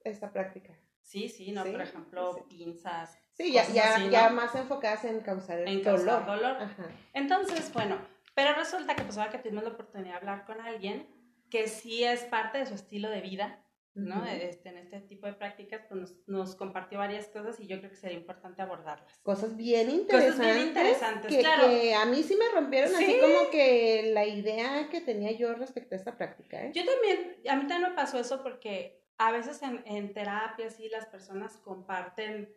esta 0.05 0.31
práctica. 0.33 0.73
Sí, 1.01 1.29
sí, 1.29 1.53
¿no? 1.53 1.65
Sí, 1.65 1.71
Por 1.71 1.81
ejemplo, 1.83 2.35
sí. 2.35 2.43
pinzas. 2.49 3.19
Sí, 3.33 3.53
ya, 3.53 3.67
ya, 3.69 3.95
así, 3.95 4.05
¿no? 4.05 4.11
ya 4.11 4.29
más 4.31 4.55
enfocadas 4.55 5.05
en 5.05 5.21
causar 5.21 5.59
el 5.61 5.69
En 5.69 5.83
dolor. 5.83 6.05
causar 6.07 6.27
dolor. 6.27 6.57
Ajá. 6.63 6.87
Entonces, 7.13 7.73
bueno, 7.73 7.97
pero 8.35 8.55
resulta 8.55 8.95
que 8.95 9.03
pues 9.03 9.19
ahora 9.19 9.31
que 9.31 9.39
tuvimos 9.39 9.65
la 9.65 9.71
oportunidad 9.71 10.11
de 10.11 10.17
hablar 10.17 10.45
con 10.45 10.61
alguien 10.61 11.07
que 11.51 11.69
sí 11.69 12.03
es 12.05 12.23
parte 12.25 12.59
de 12.59 12.67
su 12.67 12.75
estilo 12.75 13.11
de 13.11 13.21
vida, 13.21 13.62
¿no? 13.95 14.25
Este, 14.27 14.71
en 14.71 14.79
este 14.79 15.01
tipo 15.03 15.27
de 15.27 15.35
prácticas, 15.35 15.83
pues 15.89 16.01
nos, 16.01 16.17
nos 16.27 16.57
compartió 16.57 16.99
varias 16.99 17.27
cosas 17.29 17.61
y 17.61 17.67
yo 17.67 17.79
creo 17.79 17.91
que 17.91 17.97
sería 17.97 18.17
importante 18.17 18.63
abordarlas. 18.63 19.19
Cosas 19.23 19.57
bien 19.57 19.87
Cosas 19.87 20.01
interesantes. 20.01 20.55
bien 20.55 20.69
interesantes, 20.69 21.31
que, 21.31 21.41
claro. 21.41 21.69
que 21.69 21.95
a 21.95 22.07
mí 22.07 22.23
sí 22.23 22.37
me 22.37 22.49
rompieron 22.59 22.95
así 22.95 23.05
Sí. 23.05 23.19
como 23.21 23.51
que 23.51 24.11
la 24.15 24.25
idea 24.25 24.89
que 24.91 25.01
tenía 25.03 25.33
yo 25.33 25.53
respecto 25.55 25.95
a 25.95 25.99
esta 25.99 26.17
práctica, 26.17 26.65
¿eh? 26.65 26.73
Yo 26.75 26.83
también, 26.85 27.37
a 27.49 27.57
mí 27.57 27.67
también 27.67 27.91
me 27.91 27.97
pasó 27.97 28.19
eso 28.19 28.43
porque 28.43 29.03
a 29.19 29.31
veces 29.31 29.63
en, 29.63 29.83
en 29.87 30.13
terapia 30.15 30.71
sí 30.71 30.89
las 30.89 31.07
personas 31.07 31.59
comparten 31.59 32.53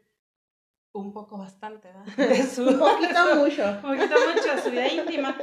un 0.93 1.11
poco 1.11 1.37
bastante, 1.37 1.89
¿verdad? 1.89 2.05
De 2.17 2.43
su- 2.43 2.63
Un 2.65 2.79
poquito 2.79 3.35
mucho. 3.35 3.63
un 3.69 3.81
poquito 3.81 4.15
mucho 4.33 4.63
su 4.63 4.71
vida 4.71 4.87
íntima. 4.87 5.37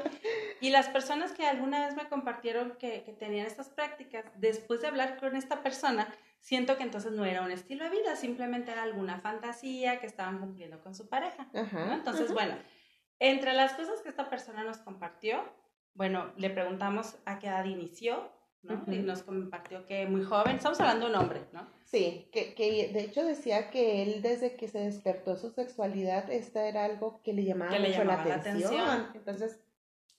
Y 0.63 0.71
las 0.71 0.89
personas 0.89 1.33
que 1.33 1.45
alguna 1.45 1.85
vez 1.87 1.97
me 1.97 2.09
compartieron 2.09 2.77
que, 2.79 3.03
que 3.03 3.13
tenían 3.13 3.47
estas 3.47 3.69
prácticas, 3.69 4.25
después 4.37 4.81
de 4.81 4.87
hablar 4.87 5.19
con 5.19 5.35
esta 5.35 5.61
persona, 5.61 6.09
siento 6.41 6.77
que 6.77 6.85
entonces 6.85 7.11
no 7.11 7.25
era 7.25 7.43
un 7.43 7.51
estilo 7.51 7.83
de 7.83 7.91
vida, 7.91 8.15
simplemente 8.15 8.71
era 8.71 8.85
alguna 8.85 9.21
fantasía 9.21 9.99
que 9.99 10.07
estaban 10.07 10.39
cumpliendo 10.39 10.81
con 10.81 10.95
su 10.95 11.09
pareja. 11.09 11.49
Ajá. 11.53 11.87
¿no? 11.87 11.95
Entonces, 11.95 12.27
ajá. 12.27 12.35
bueno, 12.35 12.55
entre 13.19 13.55
las 13.55 13.73
cosas 13.73 14.03
que 14.03 14.09
esta 14.09 14.31
persona 14.31 14.63
nos 14.63 14.79
compartió, 14.79 15.43
bueno, 15.95 16.33
le 16.37 16.49
preguntamos 16.49 17.17
a 17.25 17.41
qué 17.41 17.49
edad 17.49 17.65
inició, 17.65 18.31
¿no? 18.63 18.85
Y 18.87 18.99
nos 18.99 19.25
compartió 19.25 19.85
que 19.87 20.07
muy 20.07 20.23
joven, 20.23 20.55
estamos 20.55 20.81
hablando 20.81 21.07
de 21.07 21.13
un 21.13 21.19
hombre, 21.19 21.41
¿no? 21.53 21.67
Sí, 21.85 22.29
que, 22.33 22.55
que 22.55 22.93
de 22.93 23.01
hecho 23.01 23.25
decía 23.25 23.69
que 23.71 24.05
él 24.05 24.23
desde 24.23 24.55
que 24.55 24.69
se 24.69 24.79
despertó 24.79 25.37
su 25.37 25.51
sexualidad, 25.51 26.31
esta 26.31 26.69
era 26.69 26.85
algo 26.85 27.21
que 27.25 27.33
le 27.33 27.45
llamaba 27.45 27.73
Que 27.73 27.81
le 27.81 27.89
mucho 27.89 28.01
llamaba 28.01 28.25
la 28.25 28.35
atención. 28.37 29.09
Entonces, 29.15 29.61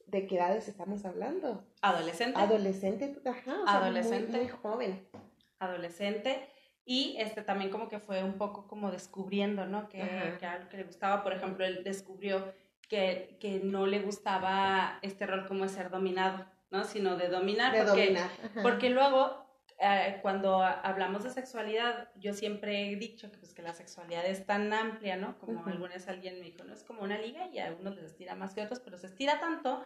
¿de 0.07 0.27
qué 0.27 0.35
edades 0.37 0.67
estamos 0.67 1.05
hablando? 1.05 1.63
Adolescente. 1.81 2.39
Adolescente, 2.39 3.15
ajá, 3.25 3.39
o 3.39 3.43
sea, 3.43 3.55
muy- 3.55 3.65
Adolescente. 3.89 4.37
Muy, 4.37 4.47
joven. 4.49 5.07
adolescente 5.59 6.47
y 6.85 7.15
este 7.19 7.41
también 7.41 7.71
como 7.71 7.87
que 7.87 7.99
fue 7.99 8.23
un 8.23 8.33
poco 8.37 8.67
como 8.67 8.91
descubriendo, 8.91 9.65
¿no? 9.65 9.87
Que, 9.87 10.35
que 10.39 10.45
algo 10.45 10.67
que 10.69 10.77
le 10.77 10.83
gustaba, 10.83 11.23
por 11.23 11.33
ejemplo, 11.33 11.65
él 11.65 11.83
descubrió 11.83 12.53
que, 12.89 13.37
que 13.39 13.61
no 13.63 13.85
le 13.87 13.99
gustaba 14.01 14.99
este 15.01 15.25
rol 15.25 15.45
como 15.47 15.63
de 15.63 15.69
ser 15.69 15.89
dominado, 15.89 16.45
¿no? 16.69 16.83
Sino 16.83 17.15
de 17.15 17.29
dominar, 17.29 17.71
De 17.71 17.83
porque, 17.85 18.01
dominar. 18.01 18.29
porque 18.61 18.89
luego 18.89 19.42
eh, 19.83 20.19
cuando 20.21 20.63
hablamos 20.63 21.23
de 21.23 21.29
sexualidad, 21.29 22.09
yo 22.15 22.33
siempre 22.33 22.89
he 22.91 22.95
dicho 22.95 23.29
que, 23.31 23.37
pues, 23.37 23.53
que 23.53 23.61
la 23.61 23.73
sexualidad 23.73 24.25
es 24.25 24.45
tan 24.45 24.71
amplia, 24.71 25.17
¿no? 25.17 25.37
Como 25.39 25.59
Ujú. 25.59 25.69
alguna 25.69 25.93
vez 25.95 26.07
alguien 26.07 26.39
me 26.39 26.45
dijo, 26.45 26.63
no 26.63 26.73
es 26.73 26.83
como 26.83 27.01
una 27.01 27.17
liga 27.17 27.47
y 27.51 27.59
a 27.59 27.67
algunos 27.67 27.95
les 27.95 28.05
estira 28.05 28.33
más 28.35 28.53
que 28.53 28.61
a 28.61 28.65
otros, 28.65 28.79
pero 28.79 28.97
se 28.97 29.07
estira 29.07 29.39
tanto 29.39 29.85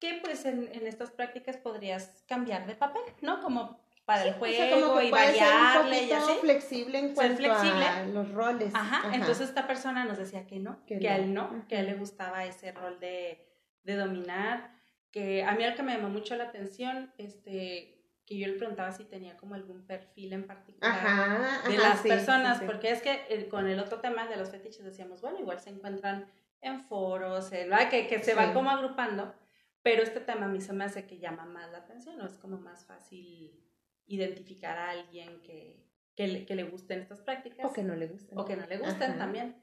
que 0.00 0.20
pues 0.22 0.44
en, 0.44 0.68
en 0.72 0.86
estas 0.86 1.10
prácticas 1.10 1.56
podrías 1.56 2.24
cambiar 2.26 2.66
de 2.66 2.74
papel, 2.74 3.02
¿no? 3.20 3.40
Como 3.40 3.80
para 4.04 4.22
el 4.24 4.30
O 4.34 4.38
juego 4.38 4.56
sea, 4.56 4.70
como 4.80 4.98
que 4.98 5.06
y 5.06 5.10
puede 5.10 5.34
ser 5.34 5.42
un 5.42 5.64
variarle 5.64 6.02
y 6.04 6.12
así. 6.12 6.32
flexible 6.40 6.98
en 6.98 7.14
cuanto 7.14 7.36
flexible. 7.36 7.84
a 7.84 8.06
los 8.06 8.30
roles. 8.32 8.74
Ajá, 8.74 9.14
entonces 9.14 9.48
esta 9.48 9.66
persona 9.66 10.04
nos 10.04 10.16
decía 10.18 10.46
que 10.46 10.58
no, 10.58 10.84
Que 10.86 10.98
que, 10.98 11.08
no. 11.08 11.12
a 11.12 11.16
él 11.16 11.34
no, 11.34 11.64
que 11.68 11.76
a 11.76 11.80
él 11.80 11.86
le 11.86 11.94
gustaba 11.94 12.44
ese 12.46 12.72
rol 12.72 12.98
de, 13.00 13.46
de 13.84 13.96
dominar, 13.96 14.70
que 15.10 15.42
a 15.44 15.52
mí 15.52 15.62
algo 15.64 15.76
que 15.76 15.82
me 15.82 15.94
llamó 15.94 16.08
mucho 16.08 16.36
la 16.36 16.44
atención, 16.44 17.12
este, 17.18 17.97
que 18.28 18.36
yo 18.38 18.46
le 18.46 18.54
preguntaba 18.58 18.92
si 18.92 19.04
tenía 19.04 19.38
como 19.38 19.54
algún 19.54 19.86
perfil 19.86 20.34
en 20.34 20.46
particular 20.46 20.92
Ajá, 20.92 21.62
de 21.66 21.76
ajá, 21.78 21.88
las 21.88 22.00
sí, 22.02 22.08
personas, 22.08 22.58
sí, 22.58 22.60
sí. 22.60 22.66
porque 22.70 22.90
es 22.90 23.00
que 23.00 23.24
el- 23.30 23.48
con 23.48 23.66
el 23.66 23.80
otro 23.80 24.00
tema 24.00 24.26
de 24.26 24.36
los 24.36 24.50
fetiches 24.50 24.84
decíamos, 24.84 25.22
bueno, 25.22 25.38
igual 25.38 25.58
se 25.60 25.70
encuentran 25.70 26.30
en 26.60 26.82
foros, 26.82 27.48
¿verdad? 27.50 27.88
Que, 27.88 28.06
que 28.06 28.22
se 28.22 28.34
van 28.34 28.52
como 28.52 28.68
agrupando, 28.70 29.34
pero 29.82 30.02
este 30.02 30.20
tema 30.20 30.44
a 30.44 30.48
mí 30.48 30.60
se 30.60 30.74
me 30.74 30.84
hace 30.84 31.06
que 31.06 31.18
llama 31.18 31.46
más 31.46 31.70
la 31.72 31.78
atención, 31.78 32.18
¿no? 32.18 32.26
Es 32.26 32.36
como 32.36 32.58
más 32.58 32.84
fácil 32.84 33.64
identificar 34.06 34.76
a 34.76 34.90
alguien 34.90 35.40
que, 35.40 35.87
que, 36.18 36.26
le, 36.26 36.44
que 36.44 36.56
le 36.56 36.64
gusten 36.64 36.98
estas 36.98 37.20
prácticas. 37.20 37.64
O 37.64 37.72
que 37.72 37.84
no 37.84 37.94
le 37.94 38.08
gusta. 38.08 38.34
o 38.34 38.44
que 38.44 38.56
no 38.56 38.66
le 38.66 38.78
gusten 38.78 39.10
Ajá. 39.10 39.18
también. 39.18 39.54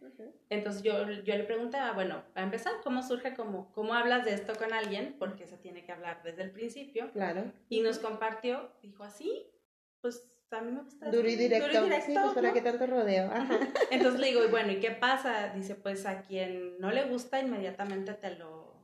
Entonces 0.50 0.84
yo, 0.84 1.12
yo 1.12 1.36
le 1.36 1.44
preguntaba, 1.44 1.92
bueno, 1.92 2.24
para 2.34 2.46
empezar, 2.46 2.72
¿cómo 2.82 3.04
surge, 3.04 3.36
como, 3.36 3.74
cómo 3.74 3.94
hablas 3.94 4.24
de 4.24 4.36
esto 4.36 4.56
con 4.56 4.72
alguien? 4.72 5.18
Porque 5.20 5.48
se 5.48 5.58
tiene 5.58 5.84
que 5.84 5.92
hablar 5.92 6.24
desde 6.24 6.44
el 6.44 6.52
principio. 6.52 7.12
Claro. 7.12 7.52
Y 7.68 7.82
nos 7.82 8.00
compartió, 8.00 8.72
dijo 8.82 9.04
así, 9.04 9.52
pues 10.00 10.32
a 10.50 10.62
mí 10.62 10.72
me 10.72 10.84
gusta. 10.84 11.12
Duro 11.12 11.28
y 11.28 11.36
directo. 11.36 11.68
duro 11.68 11.82
y 11.82 11.84
directo, 11.90 12.12
sí, 12.14 12.18
pues 12.22 12.34
para 12.34 12.54
qué 12.54 12.62
tanto 12.62 12.88
rodeo. 12.88 13.30
Ajá. 13.34 13.60
Entonces 13.92 14.22
le 14.22 14.28
digo, 14.28 14.46
y 14.46 14.48
bueno, 14.48 14.72
¿y 14.72 14.80
qué 14.80 14.92
pasa? 14.92 15.50
Dice, 15.54 15.76
pues 15.76 16.06
a 16.06 16.22
quien 16.22 16.80
no 16.80 16.90
le 16.90 17.04
gusta, 17.04 17.42
inmediatamente 17.42 18.14
te 18.14 18.34
lo, 18.34 18.75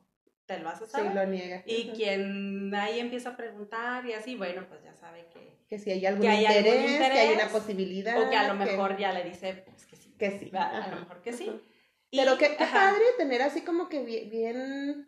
te 0.45 0.59
lo 0.59 0.69
hace 0.69 0.85
Sí, 0.85 0.91
saber. 0.91 1.15
lo 1.15 1.25
niega. 1.25 1.63
Y 1.65 1.89
quien 1.91 2.73
ahí 2.75 2.99
empieza 2.99 3.29
a 3.29 3.37
preguntar 3.37 4.05
y 4.05 4.13
así, 4.13 4.35
bueno, 4.35 4.65
pues 4.67 4.83
ya 4.83 4.93
sabe 4.95 5.27
que... 5.33 5.59
Que 5.69 5.79
si 5.79 5.91
hay 5.91 6.05
algún, 6.05 6.21
que 6.23 6.27
hay 6.29 6.45
interés, 6.45 6.73
algún 6.75 6.97
que 6.97 7.19
hay 7.19 7.33
una 7.35 7.47
posibilidad. 7.47 8.21
O 8.21 8.29
que 8.29 8.35
a 8.35 8.47
lo 8.47 8.55
mejor 8.55 8.97
ya 8.97 9.13
le 9.13 9.23
dice, 9.23 9.63
pues 9.65 9.85
que 9.85 9.95
sí. 9.95 10.13
Que 10.19 10.31
sí. 10.39 10.51
A 10.53 10.87
lo 10.89 10.99
mejor 10.99 11.21
que 11.21 11.31
sí. 11.33 11.49
Y- 12.09 12.17
Pero 12.17 12.37
qué, 12.37 12.57
qué 12.57 12.65
padre 12.65 13.03
tener 13.17 13.41
así 13.41 13.61
como 13.61 13.87
que 13.87 14.03
bien, 14.03 14.29
bien, 14.29 15.07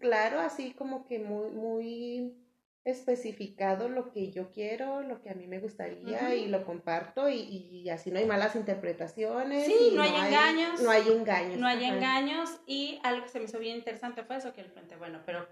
claro, 0.00 0.40
así 0.40 0.72
como 0.72 1.06
que 1.06 1.18
muy, 1.20 1.50
muy 1.50 2.34
especificado 2.86 3.88
lo 3.88 4.10
que 4.12 4.30
yo 4.30 4.50
quiero, 4.50 5.02
lo 5.02 5.20
que 5.20 5.30
a 5.30 5.34
mí 5.34 5.46
me 5.46 5.58
gustaría 5.58 6.34
y 6.34 6.46
lo 6.48 6.64
comparto 6.64 7.28
y, 7.28 7.40
y 7.40 7.90
así 7.90 8.10
no 8.10 8.18
hay 8.18 8.26
malas 8.26 8.54
interpretaciones. 8.56 9.66
Sí, 9.66 9.92
no 9.94 10.02
hay 10.02 10.14
engaños. 10.14 10.80
No 10.80 10.90
hay 10.90 11.08
engaños. 11.08 11.58
No 11.58 11.66
hay 11.66 11.84
ajá. 11.84 11.94
engaños 11.96 12.60
y 12.66 12.98
algo 13.02 13.22
que 13.24 13.28
se 13.28 13.38
me 13.40 13.44
hizo 13.46 13.58
bien 13.58 13.76
interesante 13.76 14.22
fue 14.22 14.36
eso 14.36 14.52
que 14.54 14.60
el 14.62 14.70
frente, 14.70 14.96
bueno, 14.96 15.20
pero 15.26 15.46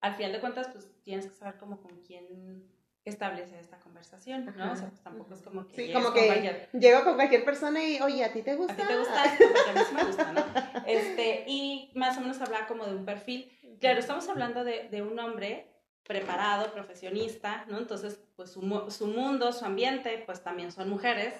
al 0.00 0.14
final 0.14 0.32
de 0.32 0.40
cuentas 0.40 0.68
pues 0.68 0.88
tienes 1.02 1.26
que 1.26 1.34
saber 1.34 1.56
como 1.56 1.80
con 1.80 2.00
quién 2.02 2.68
establece 3.04 3.58
esta 3.58 3.78
conversación, 3.78 4.46
¿no? 4.56 4.64
Ajá, 4.64 4.72
O 4.72 4.76
sea, 4.76 4.88
pues 4.88 5.02
tampoco 5.02 5.34
es 5.34 5.42
como 5.42 5.66
que 5.66 5.76
Sí, 5.76 5.82
llegues 5.86 5.94
como 5.96 6.12
con 6.14 6.22
que 6.22 6.26
cualquier- 6.26 6.68
llego 6.72 7.04
con 7.04 7.14
cualquier 7.16 7.44
persona 7.44 7.82
y, 7.84 8.00
oye, 8.00 8.24
¿a 8.24 8.32
ti 8.32 8.42
te 8.42 8.56
gusta? 8.56 8.72
¿A 8.72 8.76
ti 8.76 8.82
te 8.86 8.96
gusta 8.96 9.22
a 9.22 9.72
mí 9.72 9.80
sí 9.88 9.94
me 9.94 10.04
gusta, 10.04 10.32
¿no? 10.32 10.44
Este, 10.86 11.44
y 11.46 11.90
más 11.94 12.16
o 12.18 12.20
menos 12.20 12.40
hablaba 12.40 12.66
como 12.66 12.84
de 12.86 12.94
un 12.94 13.04
perfil. 13.04 13.50
Claro, 13.80 14.00
estamos 14.00 14.28
hablando 14.28 14.64
de, 14.64 14.88
de 14.90 15.02
un 15.02 15.18
hombre 15.18 15.73
preparado, 16.06 16.72
profesionista, 16.72 17.64
¿no? 17.68 17.78
Entonces, 17.78 18.20
pues 18.36 18.50
su, 18.50 18.60
su 18.90 19.06
mundo, 19.06 19.52
su 19.52 19.64
ambiente, 19.64 20.22
pues 20.26 20.42
también 20.42 20.70
son 20.72 20.88
mujeres 20.90 21.34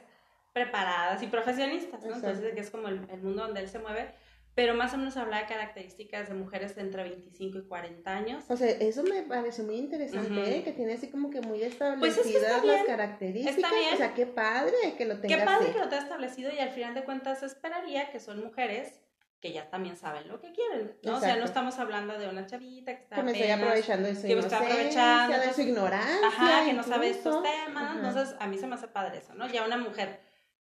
preparadas 0.53 1.23
y 1.23 1.27
profesionistas, 1.27 2.05
¿no? 2.05 2.15
Entonces, 2.15 2.55
que 2.55 2.61
es 2.61 2.71
como 2.71 2.89
el, 2.89 3.07
el 3.11 3.21
mundo 3.23 3.43
donde 3.45 3.61
él 3.61 3.69
se 3.69 3.79
mueve, 3.81 4.15
pero 4.55 4.75
más 4.75 4.95
o 4.95 4.99
menos 4.99 5.17
hablaba 5.17 5.43
de 5.43 5.49
características 5.49 6.29
de 6.29 6.35
mujeres 6.35 6.77
de 6.77 6.83
entre 6.83 7.03
25 7.03 7.59
y 7.59 7.63
40 7.63 8.09
años. 8.17 8.45
O 8.49 8.57
sea, 8.57 8.71
eso 8.71 9.03
me 9.03 9.23
pareció 9.23 9.65
muy 9.65 9.75
interesante, 9.77 10.31
Ujú. 10.31 10.41
¿eh? 10.49 10.63
que 10.65 10.71
tiene 10.73 10.93
así 10.95 11.09
como 11.09 11.29
que 11.31 11.41
muy 11.41 11.59
Pues 11.59 11.73
establecidas 11.73 12.25
es 12.27 12.33
que 12.33 12.51
las 12.53 12.63
bien, 12.63 12.87
características. 12.87 13.57
está 13.57 13.71
bien. 13.75 13.95
O 13.95 13.97
sea, 13.97 14.15
qué 14.15 14.27
padre 14.27 14.75
que 14.97 15.07
lo 15.07 15.19
tenga 15.19 15.37
Qué 15.37 15.45
padre 15.45 15.65
así. 15.65 15.73
que 15.73 15.79
lo 15.81 15.89
tenga 15.89 16.03
establecido 16.05 16.53
y 16.55 16.59
al 16.61 16.71
final 16.71 16.95
de 16.95 17.03
cuentas 17.05 17.43
esperaría 17.43 18.11
que 18.13 18.21
son 18.21 18.45
mujeres 18.45 19.01
que 19.45 19.53
ya 19.53 19.69
también 19.69 19.95
saben 19.95 20.27
lo 20.27 20.41
que 20.41 20.53
quieren, 20.53 20.97
¿no? 21.03 21.19
O 21.19 21.21
sea, 21.21 21.37
no 21.37 21.45
estamos 21.45 21.79
hablando 21.79 22.19
de 22.19 22.31
una 22.31 22.47
chavita 22.47 22.97
que 22.97 23.03
está 23.03 23.17
que 23.17 23.23
me 23.25 23.33
estoy 23.33 23.51
apenas- 23.51 23.69
aprovechando 23.69 24.09
de 24.09 24.15
su 24.17 24.23
que 24.23 24.35
me 24.37 24.41
está 24.41 24.57
inocencia, 24.57 25.25
aprovechando, 25.25 25.47
de 25.47 25.53
su 25.53 25.61
ignorancia. 25.61 26.27
Ajá, 26.29 26.65
que 26.65 26.73
no 26.73 26.83
sabe 26.83 27.11
estos 27.11 27.43
temas, 27.43 27.83
Ajá. 27.85 27.95
entonces 28.09 28.35
a 28.41 28.47
mí 28.47 28.57
se 28.57 28.67
me 28.67 28.75
hace 28.77 28.89
padre 28.89 29.19
eso, 29.19 29.35
¿no? 29.35 29.47
Ya 29.47 29.67
una 29.67 29.77
mujer 29.77 30.21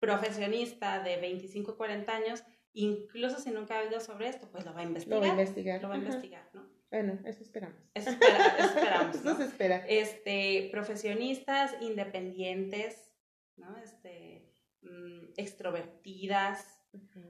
profesionista 0.00 1.02
de 1.02 1.16
25 1.16 1.78
40 1.78 2.14
años, 2.14 2.44
incluso 2.74 3.38
si 3.40 3.50
nunca 3.50 3.78
ha 3.78 3.82
oído 3.84 4.00
sobre 4.00 4.28
esto, 4.28 4.48
pues 4.50 4.66
lo 4.66 4.74
va 4.74 4.80
a 4.80 4.84
investigar. 4.84 5.14
Lo 5.16 5.20
voy 5.20 5.28
a 5.30 5.32
investigar. 5.32 5.82
Lo 5.82 5.88
va 5.88 5.94
a 5.94 5.98
investigar, 5.98 6.50
¿no? 6.52 6.68
Bueno, 6.90 7.18
eso 7.24 7.42
esperamos. 7.42 7.78
Eso, 7.94 8.10
espera- 8.10 8.56
eso 8.58 8.68
esperamos, 8.78 9.16
¿no? 9.24 9.36
se 9.36 9.44
espera. 9.44 9.84
Este, 9.88 10.68
profesionistas, 10.72 11.74
independientes, 11.80 13.14
¿no? 13.56 13.76
Este, 13.78 14.52
mm, 14.82 15.32
extrovertidas, 15.36 16.77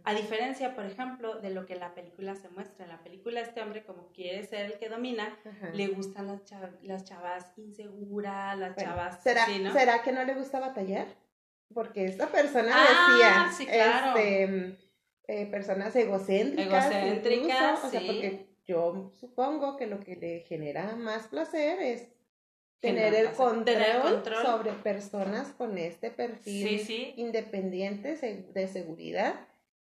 A 0.05 0.15
diferencia, 0.15 0.75
por 0.75 0.87
ejemplo, 0.87 1.41
de 1.41 1.51
lo 1.51 1.67
que 1.67 1.75
la 1.75 1.95
película 1.95 2.35
se 2.37 2.49
muestra. 2.49 2.85
En 2.85 2.91
la 2.93 3.03
película 3.03 3.41
este 3.41 3.61
hombre, 3.61 3.85
como 3.85 4.13
quiere 4.13 4.45
ser 4.47 4.67
el 4.67 4.79
que 4.79 4.89
domina, 4.89 5.37
le 5.75 5.89
gustan 5.89 6.27
las, 6.29 6.45
chav- 6.45 6.79
las 6.83 7.05
chavas 7.05 7.53
inseguras, 7.59 8.57
las 8.59 8.75
Bueno, 8.75 8.91
chavas 8.91 9.23
¿será. 9.23 9.47
¿Será 9.73 10.03
que 10.03 10.13
no 10.13 10.25
le 10.25 10.35
gusta 10.35 10.61
batallar? 10.61 11.07
Porque 11.75 12.07
esta 12.07 12.29
persona 12.29 12.71
Ah, 12.73 13.49
decía, 13.49 13.53
sí, 13.57 13.67
claro. 13.67 14.19
este, 14.19 14.79
eh, 15.27 15.47
personas 15.47 15.95
egocéntricas, 15.97 16.91
Egocéntricas, 16.91 17.61
incluso, 17.81 17.87
o 17.87 17.91
sea, 17.91 18.01
porque 18.07 18.47
yo 18.65 19.13
supongo 19.15 19.77
que 19.77 19.87
lo 19.87 20.01
que 20.01 20.17
le 20.17 20.41
genera 20.41 20.97
más 20.97 21.27
placer 21.29 21.81
es 21.81 22.09
tener 22.81 23.15
el, 23.15 23.31
control 23.33 23.65
Tener 23.65 23.97
el 23.97 24.03
control. 24.03 24.43
sobre 24.45 24.73
personas 24.73 25.49
con 25.53 25.77
este 25.79 26.11
perfil 26.11 26.69
Sí, 26.69 26.79
sí. 26.85 27.15
independiente 27.17 28.15
de 28.17 28.69
seguridad 28.69 29.35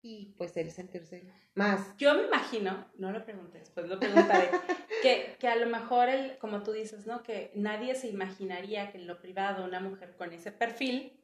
y 0.01 0.33
pues 0.37 0.57
él 0.57 0.71
sentirse 0.71 1.23
más. 1.53 1.95
Yo 1.97 2.13
me 2.15 2.23
imagino, 2.25 2.87
no 2.97 3.11
lo 3.11 3.23
pregunté, 3.23 3.59
después 3.59 3.87
lo 3.87 3.99
preguntaré, 3.99 4.49
que, 5.03 5.35
que 5.39 5.47
a 5.47 5.55
lo 5.55 5.67
mejor, 5.67 6.09
el, 6.09 6.37
como 6.37 6.63
tú 6.63 6.71
dices, 6.71 7.05
¿no? 7.05 7.23
Que 7.23 7.51
nadie 7.55 7.93
se 7.95 8.07
imaginaría 8.07 8.91
que 8.91 8.97
en 8.97 9.07
lo 9.07 9.19
privado 9.21 9.63
una 9.65 9.79
mujer 9.79 10.15
con 10.17 10.31
ese 10.33 10.51
perfil, 10.51 11.17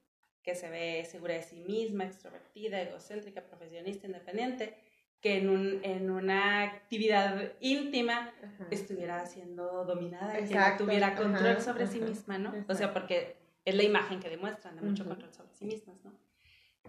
que 0.43 0.53
se 0.55 0.69
ve 0.69 1.05
segura 1.09 1.33
de 1.33 1.43
sí 1.43 1.59
misma, 1.61 2.05
extrovertida, 2.05 2.81
egocéntrica, 2.81 3.41
profesionista, 3.41 4.05
independiente, 4.07 4.77
que 5.21 5.37
en, 5.37 5.49
un, 5.49 5.79
en 5.83 6.11
una 6.11 6.63
actividad 6.63 7.53
íntima 7.59 8.33
Ajá. 8.43 8.67
estuviera 8.71 9.25
siendo 9.25 9.83
dominada, 9.85 10.33
que 10.37 10.53
no 10.53 10.77
tuviera 10.77 11.15
control 11.15 11.47
ajá, 11.47 11.61
sobre 11.61 11.87
sí 11.87 11.97
ajá, 11.97 12.07
misma, 12.09 12.37
¿no? 12.37 12.49
O 12.49 12.53
exacto. 12.53 12.75
sea, 12.75 12.93
porque 12.93 13.37
es 13.65 13.75
la 13.75 13.83
imagen 13.83 14.19
que 14.19 14.29
demuestran 14.29 14.75
de 14.75 14.81
mucho 14.81 15.05
control 15.05 15.33
sobre 15.33 15.53
sí 15.53 15.65
mismas, 15.65 15.97
¿no? 16.03 16.13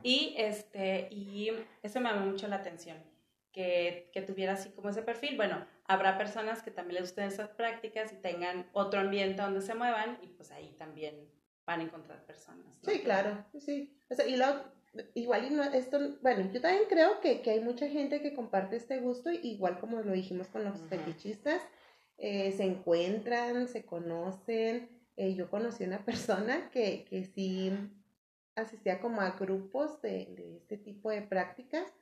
Y, 0.02 0.34
este, 0.36 1.08
y 1.10 1.50
eso 1.82 2.00
me 2.00 2.10
llamó 2.10 2.26
mucho 2.26 2.46
la 2.48 2.56
atención, 2.56 2.98
que, 3.52 4.10
que 4.12 4.22
tuviera 4.22 4.52
así 4.52 4.70
como 4.70 4.90
ese 4.90 5.02
perfil. 5.02 5.36
Bueno, 5.36 5.66
habrá 5.84 6.16
personas 6.18 6.62
que 6.62 6.70
también 6.70 7.00
les 7.00 7.10
gusten 7.10 7.24
esas 7.24 7.48
prácticas 7.48 8.12
y 8.12 8.16
tengan 8.16 8.66
otro 8.72 9.00
ambiente 9.00 9.42
donde 9.42 9.60
se 9.60 9.74
muevan 9.74 10.18
y 10.22 10.28
pues 10.28 10.52
ahí 10.52 10.74
también 10.78 11.28
van 11.66 11.80
a 11.80 11.82
encontrar 11.82 12.24
personas. 12.24 12.78
¿no? 12.82 12.92
Sí, 12.92 13.00
claro, 13.00 13.44
sí. 13.58 13.98
O 14.08 14.14
sea, 14.14 14.26
y 14.26 14.36
luego, 14.36 14.62
igual, 15.14 15.46
y 15.46 15.50
no, 15.50 15.62
esto, 15.62 15.98
bueno, 16.22 16.50
yo 16.52 16.60
también 16.60 16.84
creo 16.88 17.20
que, 17.20 17.40
que 17.42 17.50
hay 17.50 17.60
mucha 17.60 17.88
gente 17.88 18.20
que 18.20 18.34
comparte 18.34 18.76
este 18.76 18.98
gusto, 19.00 19.30
igual 19.30 19.78
como 19.80 20.00
lo 20.00 20.12
dijimos 20.12 20.48
con 20.48 20.64
los 20.64 20.78
Ujú. 20.80 20.88
fetichistas, 20.88 21.62
eh, 22.18 22.52
se 22.52 22.64
encuentran, 22.64 23.68
se 23.68 23.84
conocen. 23.84 24.88
Eh, 25.16 25.34
yo 25.34 25.50
conocí 25.50 25.84
una 25.84 26.04
persona 26.04 26.70
que, 26.70 27.04
que 27.08 27.24
sí 27.24 27.72
asistía 28.54 29.00
como 29.00 29.20
a 29.20 29.30
grupos 29.30 30.00
de, 30.02 30.26
de 30.36 30.56
este 30.56 30.76
tipo 30.76 31.10
de 31.10 31.22
prácticas, 31.22 31.92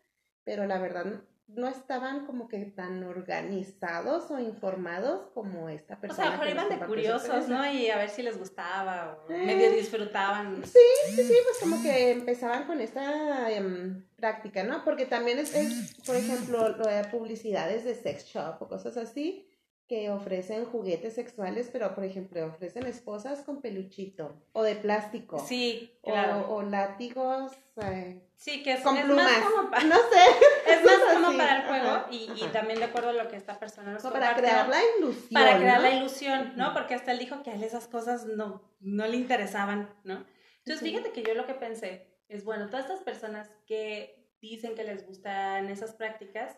pero 0.44 0.66
la 0.66 0.78
verdad 0.78 1.22
no, 1.48 1.68
estaban 1.68 2.26
como 2.26 2.48
que 2.48 2.58
tan 2.66 3.02
organizados 3.04 4.30
o 4.30 4.38
informados 4.38 5.28
como 5.32 5.68
esta 5.68 5.94
O 5.94 6.00
persona. 6.00 6.16
sea, 6.16 6.26
a 6.26 6.36
lo 6.36 6.42
mejor 6.44 6.48
iban 6.66 6.78
de 6.80 6.86
curiosos. 6.86 7.48
¿no? 7.48 7.70
Y 7.72 7.88
a 7.90 7.96
ver 7.98 8.10
si 8.10 8.22
les 8.22 8.38
gustaba 8.38 9.18
o 9.28 9.32
Eh. 9.32 9.46
medio 9.46 9.70
disfrutaban. 9.70 10.62
Sí, 10.64 10.78
sí, 11.14 11.22
sí, 11.24 11.34
pues 11.44 11.58
como 11.60 11.82
que 11.82 12.10
empezaban 12.12 12.64
con 12.66 12.80
esta 12.80 13.50
em, 13.50 14.04
práctica, 14.16 14.64
¿no? 14.64 14.84
Porque 14.84 15.06
también 15.06 15.38
es, 15.38 15.54
es, 15.54 15.94
por 16.04 16.16
ejemplo, 16.16 16.68
lo 16.70 16.86
de 16.86 17.04
publicidades 17.04 17.84
de 17.84 17.94
sex 17.94 18.24
shop 18.26 18.56
o 18.60 18.68
cosas 18.68 18.96
así 18.96 19.48
que 19.88 20.10
ofrecen 20.10 20.64
juguetes 20.64 21.14
sexuales, 21.14 21.68
pero 21.72 21.94
por 21.94 22.02
ejemplo 22.04 22.44
ofrecen 22.46 22.86
esposas 22.86 23.42
con 23.42 23.60
peluchito 23.60 24.34
o 24.52 24.62
de 24.62 24.74
plástico 24.74 25.38
Sí, 25.38 25.96
o, 26.02 26.10
claro. 26.10 26.46
o 26.50 26.62
látigos 26.62 27.52
eh, 27.82 28.20
Sí, 28.34 28.62
que 28.62 28.72
es, 28.72 28.80
con 28.80 28.96
es 28.96 29.04
plumas. 29.04 29.24
más 29.24 29.50
como 29.50 29.70
para, 29.70 29.84
No 29.86 29.94
sé, 29.96 30.70
es 30.72 30.84
más 30.84 30.94
como 31.14 31.28
así, 31.28 31.36
para 31.36 31.56
el 31.56 31.62
juego 31.68 31.88
ajá, 31.88 32.06
y, 32.10 32.30
y 32.36 32.48
también 32.52 32.78
de 32.80 32.84
acuerdo 32.86 33.10
a 33.10 33.12
lo 33.12 33.28
que 33.28 33.36
esta 33.36 33.58
persona 33.58 33.92
nos 33.92 34.02
para 34.02 34.34
crear 34.34 34.68
la 34.68 34.80
ilusión. 34.98 35.28
para 35.32 35.56
crear 35.56 35.76
¿no? 35.80 35.88
la 35.88 35.94
ilusión, 35.94 36.52
¿no? 36.56 36.72
Porque 36.74 36.94
hasta 36.94 37.12
él 37.12 37.18
dijo 37.20 37.42
que 37.42 37.50
a 37.50 37.54
él 37.54 37.62
esas 37.62 37.86
cosas 37.86 38.26
no, 38.26 38.62
no 38.80 39.06
le 39.06 39.16
interesaban, 39.16 39.88
¿no? 40.04 40.24
Entonces, 40.64 40.80
fíjate 40.82 41.12
que 41.12 41.22
yo 41.22 41.34
lo 41.34 41.46
que 41.46 41.54
pensé 41.54 42.08
es, 42.28 42.44
bueno, 42.44 42.66
todas 42.68 42.86
estas 42.86 43.02
personas 43.02 43.48
que 43.68 44.28
dicen 44.40 44.74
que 44.74 44.82
les 44.82 45.06
gustan 45.06 45.68
esas 45.70 45.92
prácticas 45.94 46.56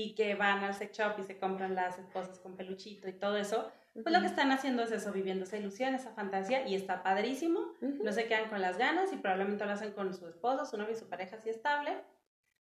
y 0.00 0.14
que 0.14 0.36
van 0.36 0.62
al 0.62 0.74
sex 0.74 0.96
shop 0.96 1.18
y 1.18 1.24
se 1.24 1.38
compran 1.38 1.74
las 1.74 1.98
esposas 1.98 2.38
con 2.38 2.56
peluchito 2.56 3.08
y 3.08 3.12
todo 3.14 3.36
eso, 3.36 3.68
pues 3.94 4.14
lo 4.14 4.20
que 4.20 4.26
están 4.28 4.52
haciendo 4.52 4.84
es 4.84 4.92
eso, 4.92 5.10
viviendo 5.10 5.42
esa 5.42 5.56
ilusión, 5.56 5.92
esa 5.96 6.12
fantasía 6.12 6.68
y 6.68 6.76
está 6.76 7.02
padrísimo. 7.02 7.58
Ujú. 7.82 8.04
No 8.04 8.12
se 8.12 8.26
quedan 8.28 8.48
con 8.48 8.60
las 8.60 8.78
ganas 8.78 9.12
y 9.12 9.16
probablemente 9.16 9.64
lo 9.64 9.72
hacen 9.72 9.90
con 9.90 10.14
su 10.14 10.28
esposo, 10.28 10.66
su 10.66 10.76
novio 10.76 10.92
y 10.92 10.96
su 10.96 11.08
pareja 11.08 11.34
así 11.34 11.50
estable, 11.50 11.96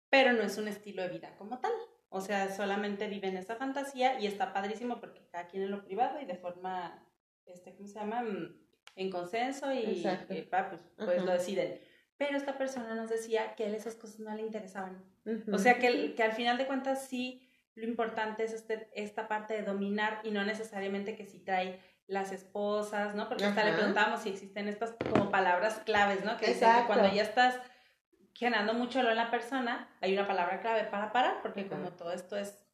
pero 0.10 0.32
no 0.32 0.42
es 0.42 0.58
un 0.58 0.70
estilo 0.70 1.02
de 1.02 1.10
vida 1.10 1.36
como 1.38 1.60
tal. 1.60 1.74
O 2.08 2.22
sea, 2.22 2.50
solamente 2.56 3.10
viven 3.10 3.36
esa 3.36 3.58
fantasía 3.58 4.18
y 4.22 4.28
está 4.28 4.54
padrísimo 4.54 5.02
porque 5.02 5.28
cada 5.30 5.48
quien 5.48 5.64
en 5.64 5.72
lo 5.72 5.84
privado 5.84 6.22
y 6.22 6.26
de 6.26 6.36
forma, 6.36 7.06
este, 7.46 7.76
¿cómo 7.76 7.90
se 7.90 7.96
llama? 7.96 8.22
Mm, 8.22 8.56
En 8.96 9.10
consenso 9.12 9.74
y, 9.74 9.80
y, 9.80 10.06
ah, 10.06 10.70
pues, 10.70 10.82
pues 10.96 11.22
lo 11.26 11.34
deciden. 11.34 11.78
Pero 12.18 12.38
esta 12.38 12.58
persona 12.58 12.96
nos 12.96 13.10
decía 13.10 13.56
que 13.56 13.64
a 13.64 13.68
él 13.68 13.76
esas 13.76 13.96
cosas 13.96 14.20
no 14.20 14.34
le 14.34 14.42
interesaban. 14.42 15.04
O 15.52 15.58
sea, 15.58 15.78
que, 15.78 16.16
que 16.16 16.24
al 16.24 16.32
final 16.32 16.58
de 16.58 16.66
cuentas 16.66 17.08
sí 17.08 17.48
lo 17.76 17.86
importante 17.86 18.44
es 18.44 18.54
este, 18.54 18.90
esta 18.96 19.28
parte 19.28 19.54
de 19.54 19.62
dominar 19.62 20.20
y 20.24 20.32
no 20.32 20.44
necesariamente 20.44 21.16
que 21.16 21.28
si 21.28 21.40
trae 21.40 21.80
las 22.08 22.32
esposas, 22.32 23.14
¿no? 23.14 23.28
Porque 23.28 23.46
hasta 23.46 23.64
le 23.64 23.74
preguntábamos 23.74 24.22
si 24.22 24.30
existen 24.30 24.68
estas 24.68 24.96
como 25.12 25.30
palabras 25.30 25.82
claves, 25.86 26.26
¿no? 26.26 26.38
Que 26.38 26.48
dicen 26.48 26.70
que 26.76 26.88
cuando 26.88 27.14
ya 27.14 27.22
estás 27.22 27.60
generando 28.34 28.74
mucho 28.74 29.00
olor 29.00 29.12
en 29.12 29.18
la 29.18 29.30
persona, 29.30 29.90
hay 30.02 30.14
una 30.14 30.26
palabra 30.26 30.62
clave 30.62 30.86
para 30.86 31.12
parar, 31.12 31.42
porque 31.42 31.62
Ajá. 31.62 31.70
como 31.70 31.92
todo 31.92 32.12
esto 32.14 32.38
es 32.38 32.66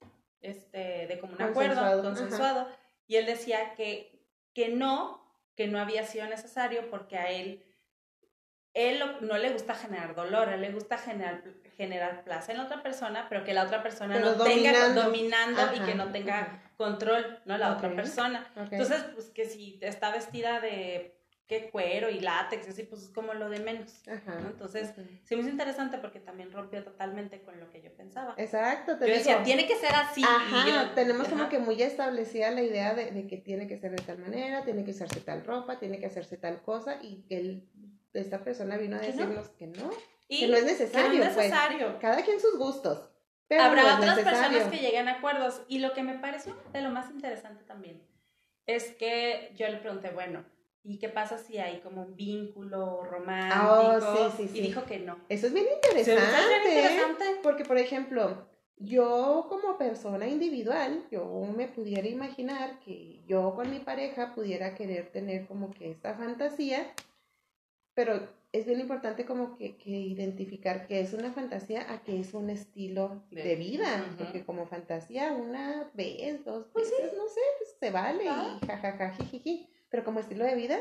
este, 0.42 1.08
de 1.08 1.20
común 1.20 1.42
acuerdo, 1.42 1.76
Consensuado, 1.82 2.04
consensuado, 2.04 2.68
y 3.08 3.16
él 3.16 3.26
decía 3.26 3.74
que, 3.76 4.26
que 4.54 4.70
no, 4.70 5.22
que 5.56 5.68
no 5.68 5.80
había 5.80 6.06
sido 6.06 6.28
necesario 6.28 6.90
porque 6.90 7.18
a 7.18 7.30
él 7.32 7.64
él 8.74 9.04
no 9.22 9.38
le 9.38 9.52
gusta 9.52 9.76
generar 9.76 10.16
dolor, 10.16 10.50
a 10.50 10.56
él 10.56 10.62
le 10.62 10.72
gusta 10.72 10.98
generar, 10.98 11.44
generar 11.78 12.24
placer 12.24 12.56
en 12.56 12.62
la 12.62 12.66
otra 12.66 12.82
persona, 12.82 13.28
pero 13.30 13.44
que 13.44 13.54
la 13.54 13.64
otra 13.64 13.84
persona 13.84 14.20
no 14.20 14.34
tenga 14.44 14.90
dominando 14.94 15.62
y 15.76 15.80
que 15.80 15.96
no 15.96 16.12
tenga 16.12 16.64
control, 16.78 17.40
¿no? 17.46 17.58
La 17.58 17.74
otra 17.74 17.94
persona. 17.94 18.48
Entonces, 18.56 19.04
pues 19.14 19.28
que 19.30 19.46
si 19.46 19.78
está 19.82 20.12
vestida 20.12 20.60
de 20.60 21.16
qué 21.48 21.70
cuero 21.70 22.10
y 22.10 22.20
látex, 22.20 22.70
así, 22.70 22.84
pues 22.84 23.04
es 23.04 23.10
como 23.10 23.34
lo 23.34 23.50
de 23.50 23.60
menos. 23.60 24.02
Entonces, 24.08 24.94
sí 25.24 25.36
me 25.36 25.42
hizo 25.42 25.52
interesante 25.52 25.98
porque 25.98 26.20
también 26.20 26.52
rompió 26.52 26.84
totalmente 26.84 27.42
con 27.42 27.60
lo 27.60 27.70
que 27.70 27.82
yo 27.82 27.92
pensaba. 27.94 28.34
Exacto. 28.38 28.98
Te 28.98 29.08
yo 29.08 29.14
decía, 29.14 29.44
tiene 29.44 29.68
que 29.68 29.76
ser 29.76 29.94
así. 29.94 30.24
Ajá, 30.24 30.96
tenemos 30.96 31.28
como 31.28 31.50
que 31.50 31.60
muy 31.60 31.82
establecida 31.82 32.50
la 32.52 32.64
idea 32.64 32.96
de, 32.96 33.12
de, 33.12 33.28
que 33.28 33.38
tiene 33.38 33.68
que 33.68 33.78
ser 33.78 33.92
de 33.92 34.02
tal 34.02 34.18
manera, 34.20 34.64
tiene 34.64 34.84
que 34.84 34.92
usarse 34.92 35.20
tal 35.20 35.44
ropa, 35.46 35.78
tiene 35.78 36.00
que 36.00 36.06
hacerse 36.08 36.38
tal 36.38 36.62
cosa 36.62 36.98
y 37.02 37.24
que 37.28 37.38
el, 37.38 37.64
esta 38.14 38.44
persona 38.44 38.78
vino 38.78 38.98
a 38.98 39.00
decirnos 39.00 39.50
que 39.50 39.68
no, 39.68 39.90
que 40.30 40.48
no 40.48 40.58
es 40.58 40.66
necesario. 40.66 41.12
Que 41.12 41.18
no 41.18 41.24
es 41.24 41.34
pues. 41.34 41.50
necesario. 41.50 42.00
cada 42.00 42.24
quien 42.24 42.40
sus 42.40 42.58
gustos. 42.58 43.10
Habrá 43.50 43.98
otras 43.98 44.20
personas 44.20 44.68
que 44.70 44.78
lleguen 44.78 45.08
a 45.08 45.14
acuerdos 45.14 45.62
y 45.68 45.80
lo 45.80 45.94
que 45.94 46.02
me 46.02 46.18
pareció 46.18 46.56
de 46.72 46.82
lo 46.82 46.90
más 46.90 47.12
interesante 47.12 47.64
también 47.64 48.02
es 48.66 48.96
que 48.96 49.52
yo 49.56 49.68
le 49.68 49.78
pregunté, 49.78 50.10
bueno, 50.10 50.44
¿Y 50.86 50.98
qué 50.98 51.08
pasa 51.08 51.38
si 51.38 51.58
hay 51.60 51.80
como 51.80 52.02
un 52.02 52.16
vínculo 52.18 53.06
romántico? 53.06 54.02
Oh, 54.06 54.32
sí, 54.36 54.48
sí, 54.50 54.60
y 54.60 54.62
dijo 54.64 54.84
que 54.84 55.00
no. 55.00 55.18
Eso 55.30 55.48
es 55.48 55.54
bien 55.54 55.66
interesante. 55.74 56.22
es 56.22 56.48
bien 56.50 56.62
interesante. 56.66 57.40
Porque, 57.42 57.64
por 57.64 57.78
ejemplo, 57.78 58.46
yo 58.76 59.46
como 59.48 59.78
persona 59.78 60.28
individual, 60.28 61.06
yo 61.10 61.26
me 61.56 61.70
pudiera 61.70 62.06
imaginar 62.10 62.80
que 62.82 63.24
yo 63.26 63.56
con 63.56 63.72
mi 63.72 63.80
pareja 63.80 64.34
pudiera 64.36 64.76
querer 64.76 65.10
tener 65.10 65.48
como 65.48 65.72
que 65.72 65.90
esta 65.90 66.16
fantasía, 66.16 66.92
pero 67.94 68.28
es 68.52 68.66
bien 68.66 68.80
importante 68.80 69.26
como 69.26 69.58
que, 69.58 69.78
que 69.78 69.90
identificar 69.90 70.86
que 70.88 71.00
es 71.00 71.14
una 71.14 71.32
fantasía 71.32 71.92
a 71.92 72.04
que 72.04 72.20
es 72.20 72.34
un 72.34 72.50
estilo 72.50 73.24
de, 73.32 73.56
vida, 73.56 74.16
porque 74.18 74.46
como 74.46 74.68
fantasía 74.68 75.32
una 75.32 75.90
vez, 75.94 76.46
dos 76.46 76.68
pues 76.72 76.92
veces, 76.92 77.14
no 77.18 77.28
sé, 77.28 77.42
pues 77.58 77.76
se 77.80 77.92
vale 77.92 78.26
y 78.26 78.66
jajaja, 78.66 79.12
jijiji 79.12 79.70
pero 79.90 80.04
como 80.04 80.20
estilo 80.20 80.44
de 80.44 80.56
vida, 80.56 80.80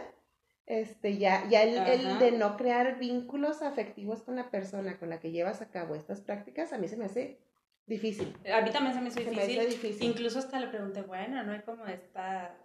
este, 0.65 1.19
ya, 1.19 1.47
ya 1.51 1.63
el, 1.65 1.77
el, 1.77 2.19
de 2.19 2.33
no 2.33 2.57
crear 2.57 2.99
vínculos 2.99 3.61
afectivos 3.61 4.23
con 4.23 4.37
la 4.37 4.51
persona 4.51 4.99
con 4.99 5.11
la 5.11 5.21
que 5.21 5.33
llevas 5.33 5.61
a 5.61 5.71
cabo 5.71 5.95
estas 5.95 6.23
prácticas, 6.23 6.73
a 6.73 6.79
mí 6.79 6.89
se 6.89 6.97
me 6.97 7.05
hace 7.05 7.39
difícil. 7.87 8.35
A 8.51 8.63
mí 8.63 8.71
también 8.71 8.95
se 8.95 9.01
me, 9.03 9.09
hace 9.09 9.21
difícil. 9.21 9.69
difícil. 9.69 10.09
Incluso 10.09 10.39
hasta 10.39 10.59
le 10.61 10.69
pregunté, 10.69 11.03
bueno, 11.03 11.43
no 11.43 11.53
hay 11.53 11.61
como 11.61 11.87
esta, 11.87 12.57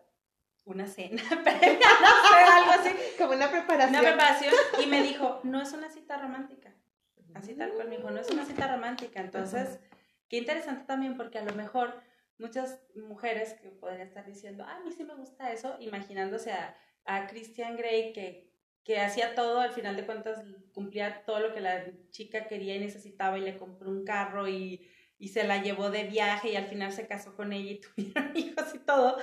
una 0.67 0.87
cena 0.87 1.23
previa, 1.43 1.79
no 2.01 2.29
sé, 2.29 2.43
algo 2.51 2.71
así. 2.71 2.89
Como 3.17 3.33
una 3.33 3.49
preparación. 3.49 3.99
Una 3.99 4.09
preparación, 4.09 4.53
y 4.83 4.87
me 4.87 5.01
dijo, 5.01 5.39
no 5.43 5.61
es 5.61 5.71
una 5.73 5.89
cita 5.89 6.17
romántica. 6.17 6.73
Así 7.33 7.53
tal 7.53 7.73
cual 7.73 7.89
me 7.89 7.97
dijo, 7.97 8.09
no 8.11 8.19
es 8.19 8.29
una 8.29 8.45
cita 8.45 8.67
romántica. 8.67 9.21
Entonces, 9.21 9.79
qué 10.27 10.37
interesante 10.37 10.85
también, 10.85 11.17
porque 11.17 11.37
a 11.37 11.43
lo 11.43 11.53
mejor 11.53 12.01
muchas 12.37 12.79
mujeres 12.95 13.53
que 13.53 13.69
podrían 13.69 14.07
estar 14.07 14.25
diciendo, 14.25 14.63
ah, 14.67 14.77
a 14.77 14.79
mí 14.83 14.91
sí 14.91 15.03
me 15.03 15.15
gusta 15.15 15.51
eso, 15.51 15.75
imaginándose 15.79 16.51
a, 16.51 16.77
a 17.05 17.27
Christian 17.27 17.75
Grey 17.77 18.13
que, 18.13 18.51
que 18.83 18.99
hacía 18.99 19.35
todo, 19.35 19.59
al 19.59 19.71
final 19.71 19.95
de 19.95 20.05
cuentas 20.05 20.43
cumplía 20.73 21.23
todo 21.25 21.39
lo 21.39 21.53
que 21.53 21.61
la 21.61 21.85
chica 22.11 22.47
quería 22.47 22.75
y 22.75 22.79
necesitaba 22.79 23.37
y 23.37 23.41
le 23.41 23.57
compró 23.57 23.89
un 23.89 24.03
carro 24.03 24.47
y, 24.47 24.87
y 25.19 25.29
se 25.29 25.43
la 25.43 25.61
llevó 25.61 25.89
de 25.89 26.03
viaje 26.03 26.51
y 26.51 26.55
al 26.55 26.65
final 26.65 26.91
se 26.91 27.07
casó 27.07 27.35
con 27.35 27.53
ella 27.53 27.71
y 27.71 27.81
tuvieron 27.95 28.31
hijos 28.35 28.75
y 28.75 28.79
todo, 28.79 29.17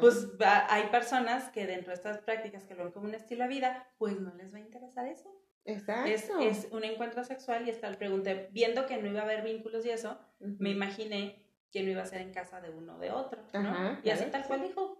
pues 0.00 0.28
hay 0.40 0.84
personas 0.88 1.50
que 1.50 1.66
dentro 1.66 1.88
de 1.88 1.94
estas 1.94 2.18
prácticas 2.18 2.64
que 2.64 2.74
lo 2.74 2.84
ven 2.84 2.92
como 2.92 3.06
un 3.06 3.14
estilo 3.14 3.44
de 3.44 3.48
vida, 3.48 3.88
pues 3.98 4.20
no 4.20 4.34
les 4.34 4.52
va 4.52 4.58
a 4.58 4.60
interesar 4.60 5.06
eso. 5.06 5.34
Exacto. 5.64 6.10
Es, 6.10 6.30
es 6.40 6.72
un 6.72 6.84
encuentro 6.84 7.22
sexual 7.24 7.66
y 7.66 7.70
hasta 7.70 7.90
le 7.90 7.98
pregunté, 7.98 8.48
viendo 8.52 8.86
que 8.86 8.96
no 8.96 9.08
iba 9.08 9.20
a 9.20 9.24
haber 9.24 9.42
vínculos 9.42 9.84
y 9.84 9.90
eso, 9.90 10.18
me 10.40 10.70
imaginé 10.70 11.44
quién 11.70 11.84
no 11.84 11.92
iba 11.92 12.02
a 12.02 12.06
ser 12.06 12.22
en 12.22 12.32
casa 12.32 12.60
de 12.60 12.70
uno 12.70 12.96
o 12.96 12.98
de 12.98 13.10
otro, 13.10 13.42
¿no? 13.52 13.98
y 14.02 14.10
así 14.10 14.24
tal 14.30 14.46
cual 14.46 14.62
dijo, 14.62 14.98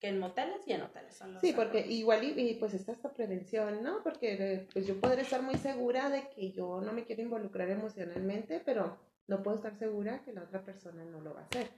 que 0.00 0.08
en 0.08 0.18
moteles 0.18 0.66
y 0.66 0.72
en 0.72 0.82
hoteles 0.82 1.14
son 1.14 1.34
los 1.34 1.42
Sí, 1.42 1.52
porque 1.52 1.86
igual 1.86 2.24
y, 2.24 2.54
pues 2.54 2.74
está 2.74 2.92
esta 2.92 3.12
prevención, 3.12 3.82
¿no? 3.82 4.02
Porque 4.02 4.66
pues 4.72 4.86
yo 4.86 4.98
podré 4.98 5.22
estar 5.22 5.42
muy 5.42 5.56
segura 5.56 6.08
de 6.08 6.28
que 6.30 6.52
yo 6.52 6.80
no 6.80 6.92
me 6.92 7.04
quiero 7.04 7.22
involucrar 7.22 7.68
emocionalmente, 7.68 8.62
pero 8.64 8.98
no 9.30 9.42
puedo 9.44 9.56
estar 9.56 9.74
segura 9.76 10.22
que 10.22 10.32
la 10.32 10.42
otra 10.42 10.62
persona 10.64 11.04
no 11.04 11.20
lo 11.20 11.32
va 11.32 11.40
a 11.40 11.44
hacer. 11.44 11.70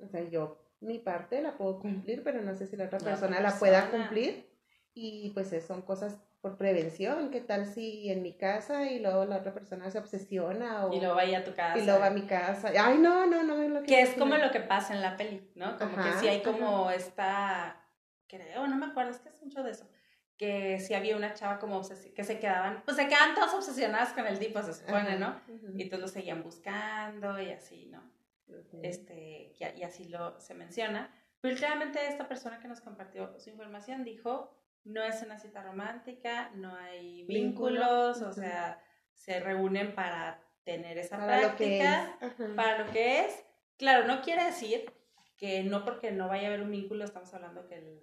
O 0.00 0.06
sea, 0.06 0.22
yo 0.22 0.58
mi 0.80 0.98
parte 0.98 1.40
la 1.40 1.56
puedo 1.56 1.80
cumplir, 1.80 2.22
pero 2.22 2.42
no 2.42 2.54
sé 2.54 2.66
si 2.66 2.76
la 2.76 2.84
otra 2.84 2.98
persona 2.98 3.40
la 3.40 3.58
pueda 3.58 3.90
cumplir. 3.90 4.46
Y 4.92 5.30
pues 5.30 5.50
son 5.66 5.82
cosas 5.82 6.18
por 6.40 6.56
prevención, 6.56 7.30
¿qué 7.30 7.40
tal 7.40 7.66
si 7.66 8.10
en 8.10 8.22
mi 8.22 8.36
casa 8.36 8.84
y 8.90 9.00
luego 9.00 9.24
la 9.24 9.38
otra 9.38 9.54
persona 9.54 9.90
se 9.90 9.98
obsesiona 9.98 10.86
o... 10.86 10.92
Y 10.92 11.00
luego 11.00 11.14
vaya 11.14 11.38
a 11.38 11.44
tu 11.44 11.54
casa. 11.54 11.78
Y 11.78 11.84
luego 11.84 12.00
va 12.00 12.06
a 12.06 12.10
mi 12.10 12.26
casa. 12.26 12.70
Ay, 12.78 12.98
no, 12.98 13.26
no, 13.26 13.42
no 13.42 13.62
es 13.62 13.70
lo 13.70 13.80
que... 13.80 13.86
Que 13.86 14.02
es 14.02 14.10
como 14.10 14.36
lo 14.36 14.50
que 14.50 14.60
pasa 14.60 14.94
en 14.94 15.00
la 15.00 15.16
peli, 15.16 15.50
¿no? 15.54 15.76
Como 15.78 15.96
que 15.96 16.12
si 16.20 16.28
hay 16.28 16.42
como 16.42 16.90
esta... 16.90 17.82
Creo, 18.28 18.66
no 18.68 18.76
me 18.76 18.86
acuerdo, 18.86 19.10
es 19.10 19.18
que 19.18 19.30
es 19.30 19.42
mucho 19.42 19.62
de 19.62 19.70
eso. 19.70 19.88
Que 20.38 20.78
si 20.78 20.94
había 20.94 21.16
una 21.16 21.34
chava 21.34 21.58
como 21.58 21.82
que 22.14 22.24
se 22.24 22.38
quedaban, 22.38 22.82
pues 22.84 22.96
se 22.96 23.08
quedaban 23.08 23.34
todas 23.34 23.52
obsesionadas 23.54 24.12
con 24.12 24.26
el 24.26 24.38
tipo, 24.38 24.62
se 24.62 24.72
supone, 24.72 25.18
¿no? 25.18 25.40
Y 25.74 25.88
todos 25.88 26.00
lo 26.00 26.08
seguían 26.08 26.42
buscando 26.42 27.40
y 27.40 27.50
así, 27.50 27.86
¿no? 27.86 28.02
Este, 28.82 29.52
y, 29.58 29.80
y 29.80 29.82
así 29.82 30.08
lo 30.08 30.38
se 30.40 30.54
menciona. 30.54 31.12
Pero 31.40 31.54
últimamente 31.54 32.06
esta 32.06 32.28
persona 32.28 32.60
que 32.60 32.68
nos 32.68 32.80
compartió 32.80 33.38
su 33.38 33.50
información 33.50 34.04
dijo 34.04 34.54
no 34.88 35.02
es 35.04 35.22
una 35.22 35.38
cita 35.38 35.62
romántica, 35.62 36.50
no 36.54 36.74
hay 36.74 37.24
vínculos, 37.24 38.22
o 38.22 38.32
sea, 38.32 38.82
se 39.12 39.40
reúnen 39.40 39.94
para 39.94 40.40
tener 40.64 40.98
esa 40.98 41.16
práctica, 41.18 42.18
para 42.56 42.84
lo 42.84 42.90
que 42.90 43.26
es. 43.26 43.44
Claro, 43.76 44.06
no 44.06 44.22
quiere 44.22 44.44
decir 44.44 44.92
que 45.36 45.62
no 45.62 45.84
porque 45.84 46.10
no 46.10 46.28
vaya 46.28 46.44
a 46.44 46.46
haber 46.48 46.62
un 46.62 46.70
vínculo 46.70 47.04
estamos 47.04 47.32
hablando 47.34 47.66
que, 47.66 48.02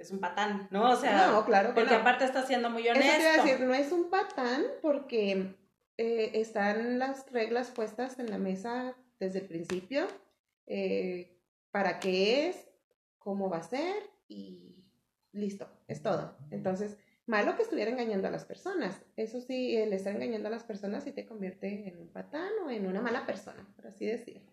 es 0.00 0.10
un 0.10 0.18
patán, 0.18 0.68
¿no? 0.70 0.90
O 0.90 0.96
sea, 0.96 1.28
no, 1.28 1.44
claro 1.44 1.74
porque 1.74 1.94
aparte 1.94 2.24
está 2.24 2.46
siendo 2.46 2.70
muy 2.70 2.88
honesto. 2.88 3.10
Eso 3.10 3.42
decir, 3.44 3.66
no 3.66 3.74
es 3.74 3.92
un 3.92 4.08
patán 4.08 4.64
porque 4.80 5.54
eh, 5.98 6.30
están 6.34 6.98
las 6.98 7.30
reglas 7.30 7.70
puestas 7.70 8.18
en 8.18 8.30
la 8.30 8.38
mesa 8.38 8.96
desde 9.18 9.40
el 9.40 9.46
principio, 9.46 10.06
eh, 10.66 11.38
para 11.70 12.00
qué 12.00 12.48
es, 12.48 12.70
cómo 13.18 13.50
va 13.50 13.58
a 13.58 13.62
ser 13.62 13.94
y 14.26 14.82
listo, 15.32 15.68
es 15.86 16.02
todo. 16.02 16.38
Entonces, 16.50 16.96
malo 17.26 17.54
que 17.56 17.62
estuviera 17.62 17.90
engañando 17.90 18.28
a 18.28 18.30
las 18.30 18.46
personas. 18.46 19.00
Eso 19.16 19.40
sí, 19.40 19.76
el 19.76 19.92
estar 19.92 20.14
engañando 20.14 20.48
a 20.48 20.52
las 20.52 20.64
personas 20.64 21.04
sí 21.04 21.12
te 21.12 21.26
convierte 21.26 21.88
en 21.88 21.98
un 21.98 22.08
patán 22.08 22.50
o 22.64 22.70
en 22.70 22.86
una 22.86 23.02
mala 23.02 23.26
persona, 23.26 23.66
por 23.76 23.86
así 23.86 24.06
decirlo. 24.06 24.50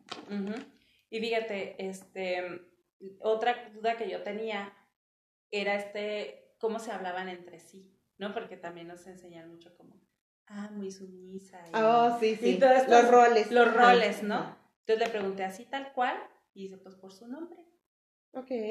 Y 1.10 1.20
fíjate, 1.22 1.76
este, 1.88 2.62
otra 3.20 3.70
duda 3.74 3.96
que 3.98 4.10
yo 4.10 4.22
tenía 4.24 4.74
era 5.52 5.76
este, 5.76 6.56
cómo 6.60 6.80
se 6.80 6.92
hablaban 6.92 7.30
entre 7.30 7.60
sí, 7.60 7.96
¿no? 8.18 8.34
Porque 8.34 8.58
también 8.58 8.88
nos 8.88 9.08
enseñan 9.08 9.50
mucho 9.50 9.76
como, 9.76 10.02
ah, 10.48 10.70
muy 10.72 10.92
sumisa. 10.92 11.60
Y, 11.70 11.72
oh, 11.76 12.18
sí, 12.20 12.36
sí. 12.36 12.60
los 12.60 13.10
roles. 13.10 13.52
Los 13.52 13.74
roles, 13.74 14.24
¿no? 14.24 14.58
Entonces 14.80 15.08
le 15.08 15.12
pregunté 15.12 15.44
así 15.44 15.66
tal 15.66 15.92
cual 15.94 16.18
y 16.54 16.64
dice, 16.64 16.78
pues 16.78 16.96
por 16.96 17.12
su 17.12 17.28
nombre 17.28 17.68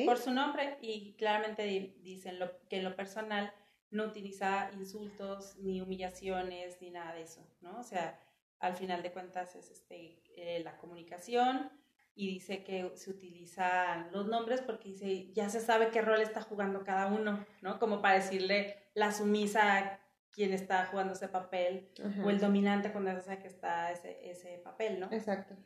por 0.05 0.19
su 0.19 0.31
nombre 0.33 0.79
y 0.81 1.15
claramente 1.15 1.95
dicen 2.03 2.39
lo, 2.39 2.51
que 2.69 2.79
en 2.79 2.85
lo 2.85 2.95
personal 2.95 3.53
no 3.91 4.05
utiliza 4.05 4.71
insultos 4.75 5.57
ni 5.59 5.81
humillaciones 5.81 6.81
ni 6.81 6.91
nada 6.91 7.15
de 7.15 7.23
eso, 7.23 7.47
¿no? 7.61 7.79
O 7.79 7.83
sea, 7.83 8.21
al 8.59 8.77
final 8.77 9.03
de 9.03 9.13
cuentas 9.13 9.55
es 9.57 9.71
este, 9.71 10.23
eh, 10.37 10.61
la 10.63 10.77
comunicación 10.79 11.71
y 12.17 12.29
dice 12.29 12.65
que 12.65 12.91
se 12.95 13.11
utilizan 13.11 14.11
los 14.11 14.27
nombres 14.27 14.63
porque 14.63 14.89
dice, 14.89 15.31
ya 15.35 15.51
se 15.51 15.61
sabe 15.61 15.91
qué 15.91 16.01
rol 16.01 16.23
está 16.23 16.41
jugando 16.41 16.83
cada 16.83 17.09
uno, 17.09 17.45
¿no? 17.61 17.79
Como 17.79 18.01
para 18.01 18.15
decirle 18.15 18.77
la 18.95 19.13
sumisa 19.13 19.77
a 19.77 20.01
quien 20.31 20.55
está 20.55 20.87
jugando 20.87 21.13
ese 21.13 21.29
papel 21.29 21.91
o 22.25 22.31
el 22.31 22.41
dominante 22.41 22.91
cuando 22.91 23.13
se 23.13 23.21
sabe 23.21 23.39
que 23.41 23.49
está 23.49 23.93
ese, 23.93 24.31
ese 24.31 24.59
papel, 24.65 24.99
¿no? 24.99 25.13
Exacto. 25.13 25.57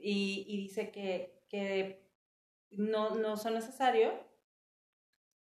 y, 0.00 0.46
y, 0.48 0.56
dice 0.56 0.90
que, 0.90 1.44
que 1.48 2.10
no, 2.70 3.14
no 3.14 3.36
son 3.36 3.54
necesarios 3.54 4.14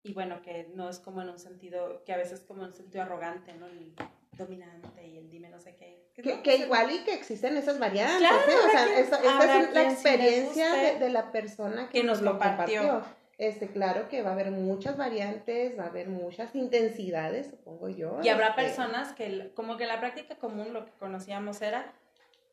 y 0.03 0.14
bueno, 0.14 0.40
que 0.40 0.70
no 0.74 0.88
es 0.88 0.98
como 0.98 1.20
en 1.20 1.29
un 1.29 1.38
sentido, 1.38 2.05
que 2.05 2.14
a 2.14 2.18
veces 2.18 2.40
como 2.40 2.62
en 2.62 2.68
un 2.68 2.72
sentido 2.72 3.03
arrogante, 3.03 3.53
¿no? 3.55 3.66
El 3.66 3.94
dominante 4.33 5.07
y 5.07 5.18
el 5.18 5.31
dime 5.31 5.50
no 5.50 5.61
sé 5.61 5.77
qué. 5.77 6.03
Que, 6.14 6.57
igual 6.57 6.92
y 6.92 6.98
que 7.00 7.12
existen 7.12 7.57
esas 7.57 7.81
variantes, 7.81 8.22
¿eh? 8.22 8.55
O 8.66 8.70
sea, 8.70 8.98
esa, 8.98 9.16
es 9.59 9.74
la 9.74 9.83
experiencia 9.83 10.72
de, 10.98 11.11
la 11.11 11.33
persona 11.33 11.88
que, 11.88 12.05
nos, 12.05 12.22
lo 12.22 12.38
compartió. 12.38 13.03
Este, 13.37 13.66
claro 13.66 14.09
que 14.09 14.22
va 14.22 14.31
a 14.31 14.33
haber 14.35 14.53
muchas 14.53 14.96
variantes, 14.96 15.77
va 15.77 15.85
a 15.85 15.88
haber 15.88 16.09
muchas 16.09 16.55
intensidades, 16.55 17.48
supongo 17.48 17.88
yo. 17.88 18.20
Y 18.22 18.29
habrá 18.29 18.50
este 18.50 18.62
personas 18.62 19.12
que, 19.12 19.50
como 19.55 19.77
que 19.77 19.87
la 19.87 19.98
práctica 19.98 20.37
común, 20.37 20.72
lo 20.72 20.85
que 20.85 20.92
conocíamos 20.92 21.61
era, 21.62 21.92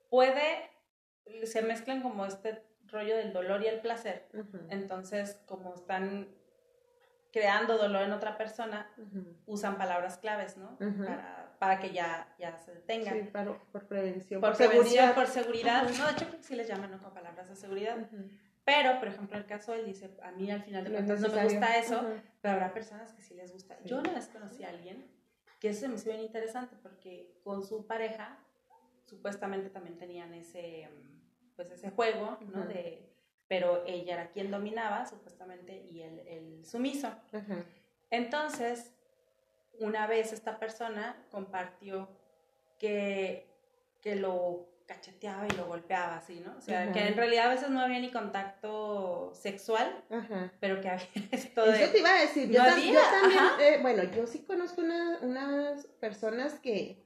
puede, 0.10 0.72
se 1.44 1.62
mezclan 1.62 2.02
como 2.02 2.26
este 2.26 2.64
rollo 2.88 3.16
del 3.16 3.32
dolor 3.32 3.62
y 3.64 3.68
el 3.68 3.80
placer. 3.80 4.28
Entonces, 4.70 5.40
como 5.46 5.76
están 5.76 6.30
creando 7.32 7.78
dolor 7.78 8.04
en 8.04 8.12
otra 8.12 8.38
persona, 8.38 8.90
usan 9.46 9.78
palabras 9.78 10.18
claves, 10.18 10.58
¿no? 10.58 10.78
Para 10.78 11.52
para 11.62 11.78
que 11.78 11.92
ya, 11.94 12.28
ya 12.40 12.58
se 12.58 12.74
detengan. 12.74 13.14
Sí, 13.14 13.30
para, 13.32 13.54
por 13.72 13.86
prevención. 13.86 14.42
Por, 14.42 14.56
seguridad. 14.56 15.14
Por 15.14 15.28
seguridad. 15.28 15.84
No, 15.84 16.08
de 16.08 16.12
hecho 16.14 16.26
creo 16.26 16.38
que 16.40 16.44
sí 16.44 16.56
les 16.56 16.68
llaman 16.68 16.90
¿no? 16.90 16.98
con 16.98 17.14
palabras 17.14 17.48
de 17.50 17.56
seguridad. 17.56 17.98
Pero, 18.66 18.98
por 18.98 19.10
ejemplo, 19.10 19.38
el 19.38 19.46
caso 19.46 19.76
él 19.76 19.86
dice, 19.86 20.10
a 20.24 20.32
mí 20.32 20.50
al 20.50 20.64
final 20.64 20.84
de 20.84 20.90
cuentas 20.90 21.22
no, 21.22 21.30
me 21.30 21.44
gusta 21.44 21.78
eso, 21.78 22.04
pero 22.42 22.56
habrá 22.56 22.74
personas 22.74 23.14
que 23.14 23.22
sí 23.22 23.36
les 23.36 23.54
gusta. 23.54 23.78
Yo 23.84 24.00
una 24.00 24.12
vez 24.12 24.28
conocí 24.30 24.64
a 24.64 24.70
alguien 24.70 25.06
que 25.60 25.70
eso 25.70 25.88
me 25.88 25.94
hizo 25.94 26.10
bien 26.10 26.22
interesante 26.22 26.76
porque 26.82 27.40
con 27.44 27.64
su 27.64 27.86
pareja 27.86 28.40
supuestamente 29.06 29.70
también 29.70 30.00
tenían 30.00 30.34
ese, 30.34 30.90
pues 31.56 31.70
ese 31.70 31.92
juego, 31.92 32.40
¿no? 32.52 32.66
De, 32.66 33.11
pero 33.52 33.84
ella 33.86 34.14
era 34.14 34.28
quien 34.30 34.50
dominaba, 34.50 35.06
supuestamente, 35.06 35.86
y 35.90 36.04
él 36.04 36.24
el 36.26 36.66
sumiso. 36.66 37.14
Entonces, 38.10 38.94
una 39.78 40.08
vez 40.08 40.32
esta 40.32 40.58
persona 40.58 41.22
compartió 41.30 42.08
que, 42.80 43.46
que 44.00 44.16
lo 44.16 44.70
cacheteaba 44.86 45.48
y 45.48 45.58
lo 45.58 45.66
golpeaba 45.66 46.16
así, 46.16 46.40
¿no? 46.40 46.56
O 46.58 46.62
sea, 46.62 46.94
que 46.94 47.06
en 47.06 47.18
realidad 47.18 47.48
a 47.48 47.54
veces 47.54 47.70
no 47.72 47.82
había 47.82 48.00
ni 48.00 48.10
contacto 48.10 49.34
sexual, 49.36 50.02
pero 50.62 50.80
que 50.80 50.88
había 50.88 51.10
esto 51.32 51.66
de... 51.66 51.84
Eso 51.84 51.92
te 51.92 52.00
iba 52.00 52.10
a 52.10 52.22
decir, 52.22 52.50
yo, 52.50 52.64
también, 52.64 52.96
eh, 53.60 53.80
bueno, 53.82 54.04
yo 54.04 54.28
sí 54.28 54.46
conozco 54.46 54.82
unas 54.82 55.88
personas 56.00 56.54
que 56.62 57.04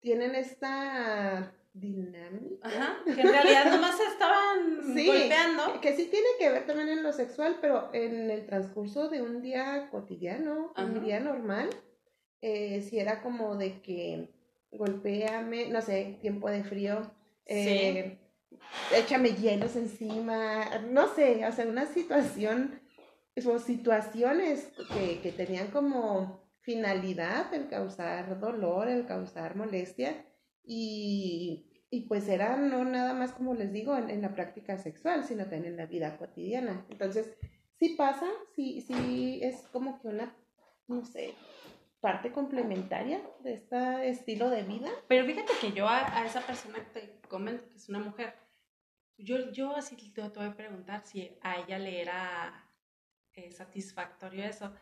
tienen 0.00 0.34
esta 0.34 1.54
dinámica. 1.72 2.68
Ajá, 2.68 2.98
que 3.04 3.20
en 3.20 3.28
realidad 3.28 3.70
nomás 3.70 3.98
estaban 4.00 4.80
sí, 4.94 5.06
golpeando. 5.06 5.80
Que, 5.80 5.94
sí 5.96 6.08
tiene 6.10 6.28
que 6.38 6.50
ver 6.50 6.66
también 6.66 6.88
en 6.88 7.02
lo 7.02 7.12
sexual, 7.12 7.58
pero 7.60 7.90
en 7.92 8.30
el 8.30 8.46
transcurso 8.46 9.08
de 9.08 9.22
un 9.22 9.40
día 9.42 9.88
cotidiano, 9.90 10.72
un 10.76 11.04
día 11.04 11.20
normal, 11.20 11.70
eh, 12.40 12.80
si 12.82 12.98
era 12.98 13.22
como 13.22 13.56
de 13.56 13.80
que 13.82 14.30
golpéame, 14.72 15.68
no 15.68 15.82
sé, 15.82 16.18
tiempo 16.20 16.48
de 16.48 16.62
frío, 16.62 17.10
eh, 17.46 18.18
échame 18.94 19.34
hielos 19.34 19.76
encima, 19.76 20.78
no 20.90 21.12
sé, 21.14 21.44
o 21.46 21.52
sea, 21.52 21.66
una 21.66 21.86
situación 21.86 22.80
o 23.44 23.58
situaciones 23.58 24.70
que, 24.92 25.20
que 25.20 25.32
tenían 25.32 25.68
como 25.68 26.44
finalidad 26.60 27.52
el 27.54 27.68
causar 27.68 28.38
dolor, 28.38 28.88
el 28.88 29.06
causar 29.06 29.56
molestia 29.56 30.24
y, 30.72 31.66
y 31.90 32.02
pues 32.02 32.28
era 32.28 32.56
no 32.56 32.84
nada 32.84 33.12
más 33.12 33.32
como 33.32 33.54
les 33.54 33.72
digo 33.72 33.96
en, 33.96 34.08
en, 34.08 34.22
la 34.22 34.32
práctica 34.36 34.78
sexual, 34.78 35.24
sino 35.24 35.42
también 35.42 35.64
en 35.64 35.76
la 35.76 35.86
vida 35.86 36.16
cotidiana. 36.16 36.86
Entonces, 36.90 37.36
sí 37.80 37.96
pasa, 37.98 38.26
sí, 38.54 38.80
sí 38.80 39.40
es 39.42 39.66
como 39.72 40.00
que 40.00 40.06
una, 40.06 40.32
no 40.86 41.04
sé, 41.04 41.34
parte 42.00 42.30
complementaria 42.30 43.20
de 43.42 43.54
este 43.54 44.08
estilo 44.08 44.48
de 44.48 44.62
vida. 44.62 44.88
Pero 45.08 45.26
fíjate 45.26 45.52
que 45.60 45.72
yo 45.72 45.88
a, 45.88 46.24
esa 46.24 46.40
persona 46.46 46.78
que 46.78 47.00
te 47.00 47.20
comento 47.28 47.68
que 47.68 47.74
es 47.74 47.88
una 47.88 47.98
mujer, 47.98 48.34
yo, 49.18 49.50
yo 49.50 49.74
así 49.74 49.96
te, 49.96 50.22
te 50.22 50.38
voy 50.38 50.46
a 50.46 50.56
preguntar 50.56 51.04
si 51.04 51.36
a 51.42 51.56
ella 51.58 51.80
le 51.80 52.00
era 52.00 52.64
eh, 53.34 53.50
satisfactorio 53.50 54.44
eso. 54.44 54.72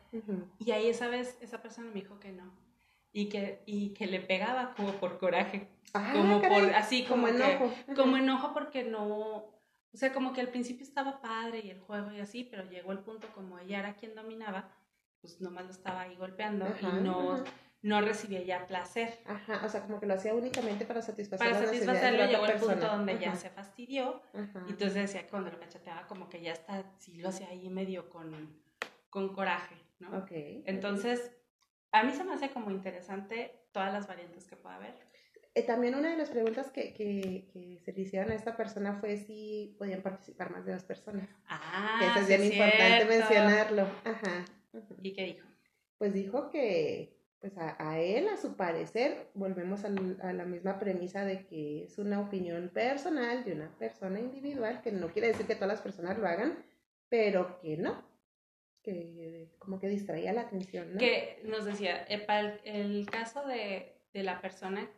Y 0.58 0.70
ahí 0.70 0.88
esa 0.88 1.08
vez 1.08 1.38
esa 1.40 1.62
persona 1.62 1.88
me 1.88 2.02
dijo 2.02 2.20
que 2.20 2.30
no. 2.30 2.67
Y 3.12 3.28
que, 3.28 3.62
y 3.66 3.90
que 3.94 4.06
le 4.06 4.20
pegaba 4.20 4.74
como 4.74 4.92
por 4.92 5.18
coraje. 5.18 5.68
Ah, 5.94 6.12
como 6.14 6.40
por, 6.42 6.64
así 6.74 7.04
como, 7.04 7.28
enojo. 7.28 7.72
como 7.96 8.16
enojo 8.16 8.52
porque 8.52 8.84
no, 8.84 9.58
o 9.92 9.96
sea, 9.96 10.12
como 10.12 10.32
que 10.32 10.40
al 10.40 10.48
principio 10.48 10.84
estaba 10.84 11.20
padre 11.20 11.60
y 11.64 11.70
el 11.70 11.80
juego 11.80 12.12
y 12.12 12.20
así, 12.20 12.44
pero 12.44 12.68
llegó 12.68 12.92
el 12.92 12.98
punto 13.00 13.26
como 13.34 13.58
ella 13.58 13.78
era 13.78 13.94
quien 13.94 14.14
dominaba, 14.14 14.70
pues 15.20 15.40
nomás 15.40 15.64
lo 15.64 15.70
estaba 15.70 16.02
ahí 16.02 16.14
golpeando 16.16 16.66
y 16.80 16.84
no, 17.02 17.42
no 17.82 18.00
recibía 18.00 18.42
ya 18.42 18.66
placer. 18.66 19.18
Ajá, 19.26 19.62
o 19.64 19.68
sea, 19.68 19.82
como 19.82 19.98
que 19.98 20.06
lo 20.06 20.14
hacía 20.14 20.34
únicamente 20.34 20.84
para 20.84 21.00
satisfacer 21.00 21.50
Para 21.50 21.64
satisfacerlo 21.64 22.26
llegó 22.26 22.46
el 22.46 22.58
punto 22.58 22.86
donde 22.86 23.18
ya 23.18 23.34
se 23.34 23.50
fastidió. 23.50 24.22
Y 24.34 24.70
entonces 24.70 24.94
decía, 24.94 25.26
cuando 25.28 25.50
lo 25.50 25.58
cachateaba, 25.58 26.06
como 26.06 26.28
que 26.28 26.42
ya 26.42 26.52
está, 26.52 26.84
sí 26.98 27.16
lo 27.16 27.30
hacía 27.30 27.48
ahí 27.48 27.70
medio 27.70 28.10
con, 28.10 28.60
con 29.08 29.34
coraje, 29.34 29.76
¿no? 30.00 30.18
Ok. 30.18 30.30
Entonces, 30.66 31.32
a 31.92 32.02
mí 32.02 32.12
se 32.12 32.24
me 32.24 32.34
hace 32.34 32.50
como 32.50 32.70
interesante 32.70 33.60
todas 33.72 33.92
las 33.92 34.06
variantes 34.06 34.46
que 34.46 34.56
pueda 34.56 34.76
haber. 34.76 34.94
Eh, 35.54 35.62
también 35.62 35.94
una 35.94 36.10
de 36.10 36.16
las 36.16 36.30
preguntas 36.30 36.70
que, 36.70 36.92
que, 36.92 37.48
que, 37.52 37.80
se 37.84 37.92
le 37.92 38.02
hicieron 38.02 38.30
a 38.30 38.34
esta 38.34 38.56
persona 38.56 38.94
fue 39.00 39.16
si 39.16 39.74
podían 39.78 40.02
participar 40.02 40.50
más 40.50 40.64
de 40.64 40.72
dos 40.72 40.84
personas. 40.84 41.28
Ah, 41.48 41.98
que 42.00 42.06
eso 42.06 42.20
es 42.20 42.28
bien 42.28 42.52
importante 42.52 43.04
mencionarlo. 43.06 43.82
Ajá. 44.04 44.44
¿Y 45.02 45.12
qué 45.14 45.24
dijo? 45.24 45.46
Pues 45.98 46.12
dijo 46.12 46.50
que 46.50 47.18
pues 47.40 47.52
a, 47.56 48.00
él, 48.00 48.28
a 48.28 48.36
su 48.36 48.56
parecer, 48.56 49.30
volvemos 49.34 49.84
a, 49.84 49.90
la 49.90 50.44
misma 50.44 50.78
premisa 50.78 51.24
de 51.24 51.46
que 51.46 51.84
es 51.84 51.98
una 51.98 52.20
opinión 52.20 52.68
personal 52.70 53.44
de 53.44 53.52
una 53.52 53.70
persona 53.78 54.18
individual, 54.18 54.82
que 54.82 54.90
no 54.90 55.12
quiere 55.12 55.28
decir 55.28 55.46
que 55.46 55.54
todas 55.54 55.68
las 55.68 55.80
personas 55.80 56.18
lo 56.18 56.26
hagan, 56.26 56.58
pero 57.08 57.60
que 57.60 57.76
no, 57.76 58.02
que 58.88 59.48
como 59.58 59.78
que 59.78 59.88
distraía 59.88 60.32
la 60.32 60.42
atención. 60.42 60.94
¿no? 60.94 60.98
Que 60.98 61.42
nos 61.44 61.64
decía, 61.64 62.04
eh, 62.08 62.18
para 62.18 62.56
el, 62.64 63.06
caso 63.10 63.46
de, 63.46 64.00
de, 64.12 64.22
la 64.22 64.40
persona 64.40 64.88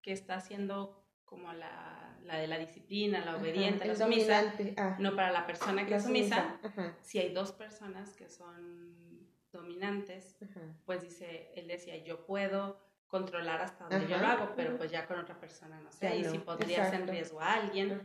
que 0.00 0.12
está 0.12 0.36
haciendo 0.36 1.04
como 1.24 1.52
la, 1.52 2.18
la 2.22 2.38
de 2.38 2.46
la 2.46 2.58
disciplina, 2.58 3.24
la 3.24 3.36
obediente, 3.36 3.86
la 3.86 3.96
sumisa, 3.96 4.54
ah. 4.76 4.96
no 5.00 5.16
para 5.16 5.32
la 5.32 5.46
persona 5.46 5.86
que 5.86 5.96
es 5.96 6.04
sumisa, 6.04 6.60
si 7.00 7.18
hay 7.18 7.32
dos 7.32 7.52
personas 7.52 8.14
que 8.14 8.28
son 8.28 9.26
dominantes, 9.50 10.36
pues 10.84 11.02
dice, 11.02 11.50
él 11.56 11.66
decía, 11.66 11.96
yo 11.96 12.24
puedo 12.24 12.80
controlar 13.08 13.60
hasta 13.60 13.88
donde 13.88 14.08
yo 14.08 14.18
lo 14.18 14.26
hago, 14.26 14.52
pero 14.56 14.76
pues 14.76 14.90
ya 14.90 15.06
con 15.06 15.18
otra 15.18 15.38
persona 15.38 15.80
no 15.80 15.90
sé, 15.90 16.16
y 16.16 16.24
si 16.24 16.38
podrías 16.38 16.92
en 16.92 17.06
riesgo 17.08 17.40
a 17.40 17.54
alguien. 17.54 18.00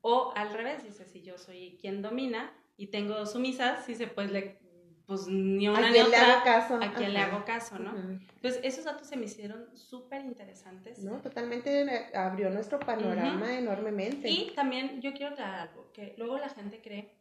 O 0.00 0.32
al 0.36 0.52
revés, 0.52 0.84
dice, 0.84 1.04
si 1.04 1.22
yo 1.22 1.38
soy 1.38 1.78
quien 1.80 2.02
domina 2.02 2.52
y 2.76 2.88
tengo 2.88 3.24
sumisas, 3.26 3.86
dice, 3.86 4.08
pues 4.08 4.30
le 4.32 4.61
pues 5.06 5.26
ni 5.26 5.68
una 5.68 5.90
ni 5.90 5.98
otra, 5.98 6.08
le 6.08 6.16
hago 6.16 6.44
caso. 6.44 6.74
a 6.80 6.92
quien 6.92 7.12
le 7.12 7.18
hago 7.18 7.44
caso, 7.44 7.78
¿no? 7.78 7.90
Entonces, 7.98 8.60
esos 8.62 8.84
datos 8.84 9.08
se 9.08 9.16
me 9.16 9.26
hicieron 9.26 9.76
súper 9.76 10.24
interesantes. 10.24 10.98
No, 10.98 11.20
totalmente 11.20 12.10
abrió 12.14 12.50
nuestro 12.50 12.78
panorama 12.78 13.56
enormemente. 13.56 14.28
Y 14.28 14.52
también 14.54 15.00
yo 15.00 15.12
quiero 15.12 15.32
aclarar 15.32 15.68
algo, 15.68 15.90
que 15.92 16.14
luego 16.16 16.38
la 16.38 16.48
gente 16.48 16.80
cree, 16.80 17.14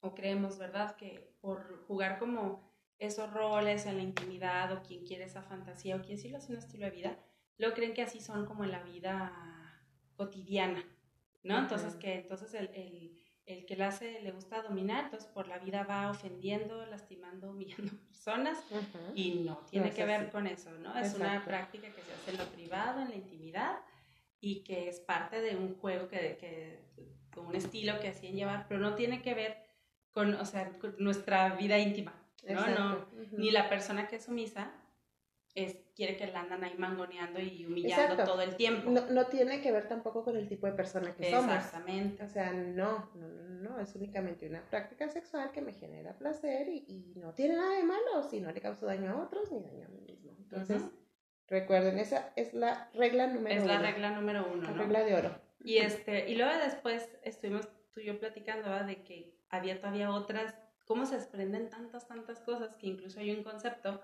o 0.00 0.14
creemos, 0.14 0.58
¿verdad?, 0.58 0.96
que 0.96 1.34
por 1.40 1.84
jugar 1.86 2.18
como 2.18 2.72
esos 2.98 3.32
roles 3.32 3.86
en 3.86 3.96
la 3.96 4.02
intimidad 4.02 4.72
o 4.72 4.82
quien 4.82 5.04
quiere 5.04 5.24
esa 5.24 5.42
fantasía 5.42 5.96
o 5.96 6.02
quien 6.02 6.18
sí 6.18 6.28
lo 6.28 6.38
hace 6.38 6.52
un 6.52 6.58
estilo 6.58 6.86
de 6.86 6.92
vida, 6.92 7.18
lo 7.58 7.74
creen 7.74 7.94
que 7.94 8.02
así 8.02 8.20
son 8.20 8.46
como 8.46 8.64
en 8.64 8.70
la 8.70 8.82
vida 8.82 9.32
cotidiana, 10.16 10.84
¿no? 11.42 11.58
Entonces 11.58 11.94
que 11.96 12.14
entonces 12.20 12.54
el, 12.54 12.70
el, 12.74 13.23
el, 13.46 13.66
que 13.66 13.76
la 13.76 13.88
hace 13.88 14.20
le 14.22 14.32
gusta 14.32 14.62
dominar, 14.62 15.04
entonces 15.04 15.28
por 15.28 15.48
la 15.48 15.58
vida 15.58 15.84
va 15.84 16.10
ofendiendo, 16.10 16.84
lastimando, 16.86 17.50
humillando 17.50 17.92
personas 18.08 18.58
y 19.14 19.42
no 19.44 19.58
tiene 19.70 19.90
que 19.90 20.04
ver 20.04 20.30
con 20.30 20.46
eso, 20.46 20.70
¿no? 20.78 20.96
Es 20.98 21.14
una 21.14 21.44
práctica 21.44 21.88
que 21.88 22.02
se 22.02 22.12
hace 22.12 22.30
en 22.30 22.38
lo 22.38 22.46
privado, 22.46 23.00
en 23.00 23.10
la 23.10 23.16
intimidad 23.16 23.78
y 24.40 24.62
que 24.62 24.88
es 24.88 25.00
parte 25.00 25.40
de 25.40 25.56
un 25.56 25.76
juego 25.76 26.08
que, 26.08 26.36
que 26.38 26.84
un 27.40 27.54
estilo 27.54 27.98
que 28.00 28.08
hacían 28.08 28.34
llevar, 28.34 28.66
pero 28.68 28.80
no 28.80 28.94
tiene 28.94 29.22
que 29.22 29.34
ver 29.34 29.64
con, 30.12 30.34
o 30.34 30.44
sea, 30.44 30.70
con 30.78 30.94
nuestra 30.98 31.54
vida 31.56 31.78
íntima. 31.78 32.14
¿no? 32.48 32.66
no 32.68 33.06
Ni 33.32 33.50
la 33.50 33.68
persona 33.68 34.06
que 34.06 34.16
es 34.16 34.24
sumisa 34.24 34.72
es, 35.54 35.78
quiere 35.94 36.16
que 36.16 36.26
la 36.26 36.40
andan 36.40 36.64
ahí 36.64 36.74
mangoneando 36.76 37.40
y 37.40 37.64
humillando 37.64 38.24
todo 38.24 38.42
el 38.42 38.56
tiempo. 38.56 38.90
No, 38.90 39.08
no, 39.10 39.26
tiene 39.26 39.60
que 39.60 39.70
ver 39.70 39.86
tampoco 39.86 40.24
con 40.24 40.36
el 40.36 40.48
tipo 40.48 40.66
de 40.66 40.72
persona 40.72 41.14
que 41.14 41.30
somos. 41.30 41.54
Exactamente. 41.54 42.24
O 42.24 42.28
sea, 42.28 42.52
no, 42.52 43.10
no, 43.14 43.28
no, 43.28 43.80
es 43.80 43.94
únicamente 43.94 44.48
una 44.48 44.62
práctica 44.68 45.08
sexual 45.08 45.52
que 45.52 45.62
me 45.62 45.72
genera 45.72 46.18
placer 46.18 46.68
y, 46.68 46.84
y, 46.88 47.14
no 47.16 47.32
tiene 47.34 47.54
nada 47.54 47.76
de 47.76 47.84
malo 47.84 48.22
si 48.28 48.40
no 48.40 48.50
le 48.50 48.60
causa 48.60 48.86
daño 48.86 49.12
a 49.12 49.22
otros 49.22 49.50
ni 49.52 49.60
daño 49.62 49.86
a 49.86 49.88
mí 49.90 50.00
mismo. 50.00 50.32
Entonces, 50.38 50.82
recuerden, 51.46 51.98
esa 51.98 52.32
es 52.34 52.52
la 52.52 52.90
regla 52.94 53.28
número 53.28 53.54
uno. 53.54 53.62
Es 53.62 53.66
la 53.66 53.78
regla 53.78 54.10
número 54.10 54.46
uno, 54.52 54.62
La 54.62 54.72
regla 54.72 55.04
de 55.04 55.14
oro. 55.14 55.40
Y, 55.60 55.78
este, 55.78 56.28
y 56.28 56.34
luego 56.34 56.52
después 56.58 57.08
estuvimos 57.22 57.68
tú 57.92 58.00
y 58.00 58.06
yo 58.06 58.18
platicando 58.18 58.70
de 58.84 59.04
que 59.04 59.38
había 59.48 59.78
todavía 59.78 60.10
otras 60.10 60.54
cómo 60.84 61.06
se 61.06 61.16
desprenden 61.16 61.70
tantas, 61.70 62.06
tantas 62.06 62.40
cosas 62.40 62.76
que 62.76 62.88
incluso 62.88 63.20
hay 63.20 63.30
un 63.30 63.42
concepto 63.42 64.00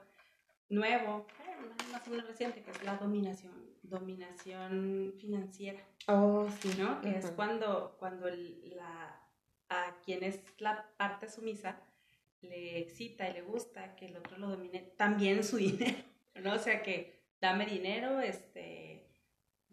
nuevo, 0.71 1.27
más 1.93 2.07
o 2.07 2.11
menos 2.11 2.27
reciente, 2.27 2.63
que 2.63 2.71
es 2.71 2.83
la 2.85 2.97
dominación, 2.97 3.53
dominación 3.83 5.15
financiera. 5.19 5.81
Oh, 6.07 6.49
sí. 6.61 6.71
¿No? 6.79 7.01
Que 7.01 7.19
es 7.19 7.27
cuando, 7.33 7.97
cuando 7.99 8.29
la, 8.29 9.21
a 9.69 9.97
quien 10.05 10.23
es 10.23 10.41
la 10.59 10.89
parte 10.97 11.29
sumisa 11.29 11.81
le 12.43 12.79
excita 12.79 13.29
y 13.29 13.35
le 13.35 13.43
gusta 13.43 13.95
que 13.97 14.07
el 14.07 14.17
otro 14.17 14.39
lo 14.39 14.49
domine 14.49 14.81
también 14.97 15.45
su 15.45 15.57
dinero, 15.59 15.99
¿no? 16.43 16.55
O 16.55 16.59
sea 16.59 16.83
que 16.83 17.21
dame 17.41 17.67
dinero, 17.67 18.21
este, 18.21 18.90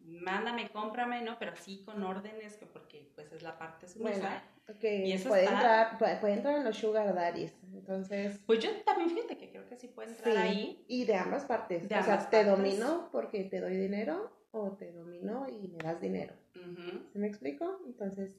mándame, 0.07 0.69
cómprame, 0.69 1.21
¿no? 1.21 1.37
Pero 1.37 1.51
así 1.51 1.83
con 1.85 2.01
órdenes, 2.03 2.55
que 2.57 2.65
porque 2.65 3.11
pues 3.15 3.31
es 3.31 3.41
la 3.43 3.57
parte 3.57 3.85
Bueno, 3.99 4.17
sumisa. 4.17 4.43
ok, 4.69 4.83
Y 4.83 5.11
eso 5.11 5.29
puede, 5.29 5.43
está- 5.43 5.55
entrar, 5.55 5.97
puede, 5.99 6.15
puede 6.17 6.33
entrar 6.33 6.57
en 6.57 6.63
los 6.63 6.77
sugar 6.77 7.13
daddies, 7.13 7.53
entonces... 7.73 8.41
Pues 8.45 8.59
yo 8.59 8.69
también 8.83 9.09
fíjate 9.09 9.37
que 9.37 9.49
creo 9.51 9.67
que 9.67 9.75
sí 9.75 9.87
puede 9.87 10.09
entrar 10.11 10.33
sí, 10.33 10.39
ahí. 10.39 10.85
Y 10.87 11.05
de 11.05 11.15
ambas 11.15 11.45
partes. 11.45 11.87
De 11.87 11.95
o 11.95 12.03
sea, 12.03 12.29
te 12.29 12.43
domino 12.43 13.09
porque 13.11 13.43
te 13.43 13.59
doy 13.59 13.77
dinero 13.77 14.31
o 14.51 14.71
te 14.71 14.91
domino 14.91 15.47
y 15.49 15.67
me 15.67 15.77
das 15.79 15.99
dinero. 16.01 16.33
¿Sí 16.53 17.19
me 17.19 17.27
explico? 17.27 17.79
Entonces, 17.85 18.31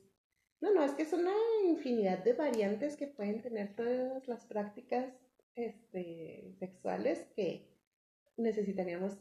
no, 0.61 0.73
no, 0.73 0.83
es 0.83 0.93
que 0.93 1.03
es 1.03 1.13
una 1.13 1.33
infinidad 1.67 2.19
de 2.25 2.33
variantes 2.33 2.97
que 2.97 3.07
pueden 3.07 3.41
tener 3.43 3.77
todas 3.77 4.27
las 4.27 4.45
prácticas 4.47 5.07
este, 5.55 6.55
sexuales 6.59 7.27
que 7.37 7.68
necesitaríamos 8.39 9.19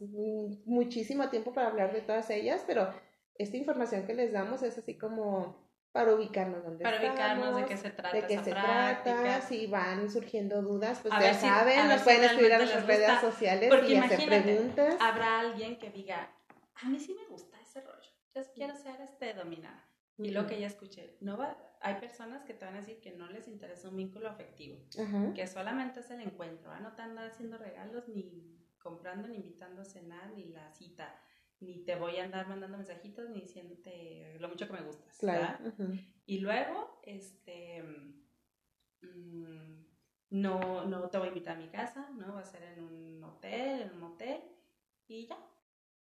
muchísimo 0.65 1.29
tiempo 1.29 1.53
para 1.53 1.67
hablar 1.67 1.91
de 1.93 2.01
todas 2.01 2.29
ellas, 2.29 2.63
pero 2.65 2.93
esta 3.35 3.57
información 3.57 4.05
que 4.05 4.13
les 4.13 4.31
damos 4.31 4.63
es 4.63 4.77
así 4.77 4.97
como 4.97 5.67
para 5.91 6.13
ubicarnos 6.13 6.63
donde 6.63 6.83
Para 6.83 6.99
ubicarnos 6.99 7.55
de 7.55 7.61
estamos, 7.61 7.69
qué 7.69 7.77
se 7.77 7.89
trata 7.89 8.15
de 8.15 8.27
qué 8.27 8.33
esa 8.35 8.43
se 8.43 8.51
práctica. 8.51 9.03
trata, 9.23 9.41
si 9.41 9.67
van 9.67 10.09
surgiendo 10.11 10.61
dudas, 10.61 10.99
pues 11.01 11.13
A 11.13 11.19
ya 11.21 11.33
si- 11.33 11.47
saben, 11.47 11.87
nos 11.87 11.99
si 11.99 12.03
pueden 12.03 12.23
escribir 12.23 12.53
a 12.53 12.57
nuestras 12.59 12.85
redes 12.87 13.19
sociales 13.21 13.69
Porque 13.69 13.93
y 13.93 13.95
hacer 13.97 14.25
preguntas. 14.27 14.95
Habrá 14.99 15.39
alguien 15.39 15.77
que 15.79 15.89
diga, 15.89 16.29
a 16.75 16.89
mí 16.89 16.99
sí 16.99 17.15
me 17.19 17.25
gusta 17.27 17.59
ese 17.61 17.81
rollo, 17.81 18.09
yo 18.35 18.41
quiero 18.53 18.75
ser 18.75 19.01
este 19.01 19.33
dominada. 19.33 19.83
Y 20.19 20.31
lo 20.31 20.47
que 20.47 20.59
ya 20.59 20.65
escuché, 20.67 21.15
no 21.21 21.37
va, 21.37 21.55
hay 21.79 21.95
personas 21.95 22.43
que 22.43 22.55
te 22.55 22.65
van 22.65 22.73
a 22.73 22.79
decir 22.79 22.99
que 22.99 23.11
no 23.11 23.27
les 23.29 23.47
interesa 23.47 23.87
un 23.89 23.97
vínculo 23.97 24.27
afectivo, 24.29 24.77
Ajá. 24.99 25.31
que 25.35 25.45
solamente 25.45 25.99
es 25.99 26.09
el 26.09 26.21
encuentro, 26.21 26.71
¿ah? 26.71 26.79
no 26.79 26.93
te 26.95 27.03
andan 27.03 27.27
haciendo 27.29 27.57
regalos, 27.59 28.07
ni 28.09 28.57
comprando, 28.87 29.27
ni 29.27 29.35
invitando 29.35 29.81
a 29.81 29.85
cenar, 29.85 30.31
ni 30.31 30.45
la 30.45 30.71
cita, 30.71 31.13
ni 31.59 31.83
te 31.83 31.95
voy 31.95 32.17
a 32.17 32.23
andar 32.23 32.47
mandando 32.47 32.77
mensajitos, 32.77 33.29
ni 33.29 33.41
diciéndote 33.41 34.37
lo 34.39 34.49
mucho 34.49 34.67
que 34.67 34.73
me 34.73 34.81
gustas. 34.81 35.17
¿verdad? 35.21 35.59
Claro. 35.59 35.93
Y 36.25 36.39
luego, 36.39 37.01
este, 37.03 37.83
mm, 39.01 39.85
no, 40.29 40.85
no 40.85 41.09
te 41.09 41.17
voy 41.17 41.27
a 41.27 41.29
invitar 41.29 41.57
a 41.57 41.59
mi 41.59 41.69
casa, 41.69 42.09
¿no? 42.11 42.33
Va 42.33 42.41
a 42.41 42.45
ser 42.45 42.63
en 42.63 42.83
un 42.83 43.23
hotel, 43.23 43.81
en 43.81 43.91
un 43.91 43.99
motel, 43.99 44.41
y 45.07 45.27
ya. 45.27 45.37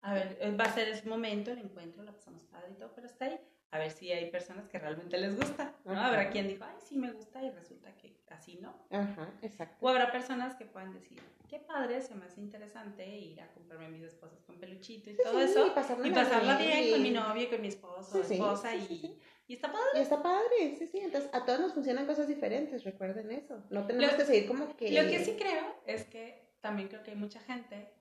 A 0.02 0.14
ver, 0.14 0.38
eh, 0.42 0.56
va 0.56 0.66
a 0.66 0.74
ser 0.74 0.90
ese 0.90 1.08
momento, 1.08 1.52
el 1.52 1.60
encuentro, 1.60 2.04
la 2.04 2.14
pasamos 2.14 2.44
padre 2.44 2.74
y 2.74 2.76
todo, 2.76 2.92
pero 2.94 3.08
está 3.08 3.26
ahí. 3.26 3.40
A 3.74 3.80
ver 3.80 3.90
si 3.90 4.12
hay 4.12 4.30
personas 4.30 4.68
que 4.70 4.78
realmente 4.78 5.18
les 5.18 5.36
gusta, 5.36 5.74
¿no? 5.84 5.94
Ajá. 5.94 6.06
Habrá 6.10 6.30
quien 6.30 6.48
dijo, 6.48 6.64
ay, 6.64 6.76
sí 6.88 6.96
me 6.96 7.12
gusta, 7.12 7.42
y 7.44 7.50
resulta 7.50 7.92
que 7.98 8.16
así 8.30 8.56
no. 8.62 8.76
Ajá, 8.92 9.34
exacto. 9.42 9.76
O 9.84 9.90
habrá 9.90 10.12
personas 10.12 10.54
que 10.56 10.66
puedan 10.66 10.94
decir, 10.94 11.20
qué 11.50 11.58
padre, 11.60 12.00
se 12.02 12.14
me 12.14 12.26
hace 12.26 12.40
interesante 12.40 13.04
ir 13.08 13.42
a 13.42 13.48
comprarme 13.48 13.90
mis 13.90 14.04
esposas 14.04 14.44
con 14.44 14.60
peluchito 14.60 15.10
y 15.10 15.18
todo 15.18 15.40
Sí, 15.40 15.46
eso. 15.52 15.66
y 15.66 15.70
pasarla 15.72 16.08
Y 16.08 16.12
pasarla 16.12 16.58
bien 16.60 16.84
y- 16.88 16.92
con 16.92 17.02
mi 17.02 17.10
novio 17.10 17.44
y 17.44 17.48
con 17.48 17.62
mi 17.62 17.68
esposo 17.70 18.24
Sí, 18.24 18.36
esposa 18.36 18.76
y, 18.76 19.20
está 19.48 19.72
padre. 19.72 19.88
Y 19.96 20.00
está 20.02 20.22
padre, 20.22 20.76
sí, 20.78 20.86
sí. 20.86 21.00
Entonces, 21.00 21.32
a 21.34 21.44
todos 21.44 21.60
nos 21.60 21.74
funcionan 21.74 22.06
cosas 22.06 22.28
diferentes, 22.28 22.84
recuerden 22.84 23.32
eso. 23.32 23.64
No 23.72 23.88
tenemos 23.88 24.12
Lo- 24.12 24.18
que 24.20 24.26
seguir 24.26 24.48
como 24.48 24.78
que. 24.78 24.92
Lo 24.92 25.10
que 25.10 25.26
sí 25.26 25.36
creo 25.36 25.66
es 25.88 26.04
que 26.06 26.54
también 26.62 26.90
creo 26.90 27.02
que 27.02 27.10
hay 27.10 27.18
mucha 27.18 27.40
gente 27.40 27.92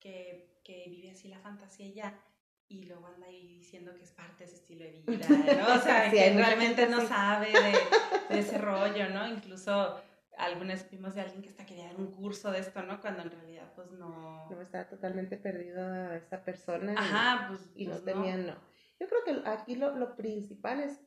que, 0.00 0.58
que 0.64 0.86
vive 0.88 1.10
así 1.10 1.28
la 1.28 1.38
fantasía 1.38 1.86
ya 1.94 2.24
y 2.70 2.84
luego 2.84 3.06
anda 3.08 3.26
ahí 3.26 3.46
diciendo 3.58 3.94
que 3.94 4.04
es 4.04 4.12
parte 4.12 4.38
de 4.38 4.44
ese 4.44 4.54
estilo 4.56 4.84
de 4.84 4.92
vida, 5.06 5.26
¿no? 5.28 5.74
O 5.74 5.78
sea, 5.80 6.08
Sí, 6.10 6.16
que 6.16 6.32
realmente 6.32 6.86
no 6.88 7.00
sabe 7.06 7.48
de, 7.48 8.34
de 8.34 8.40
ese 8.40 8.56
rollo, 8.58 9.08
¿no? 9.10 9.26
Incluso 9.28 10.00
algunas 10.38 10.88
vimos 10.90 11.14
de 11.14 11.20
alguien 11.20 11.42
que 11.42 11.48
está 11.48 11.66
quería 11.66 11.86
dar 11.88 11.96
un 11.96 12.12
curso 12.12 12.50
de 12.50 12.60
esto, 12.60 12.82
¿no? 12.82 13.00
Cuando 13.00 13.22
en 13.22 13.30
realidad 13.30 13.72
pues 13.74 13.90
no... 13.90 14.48
No 14.48 14.60
está 14.62 14.88
totalmente 14.88 15.36
perdido 15.36 16.12
esta 16.14 16.42
persona. 16.44 16.92
y- 16.92 16.96
Ajá, 16.96 17.48
pues, 17.48 17.70
Y, 17.74 17.86
no 17.86 17.92
pues, 17.92 18.04
tenía, 18.04 18.36
no. 18.36 18.54
Yo 18.98 19.06
creo 19.08 19.24
que 19.24 19.48
aquí 19.48 19.74
lo, 19.76 19.94
lo 19.96 20.14
principal 20.16 20.80
es, 20.80 21.00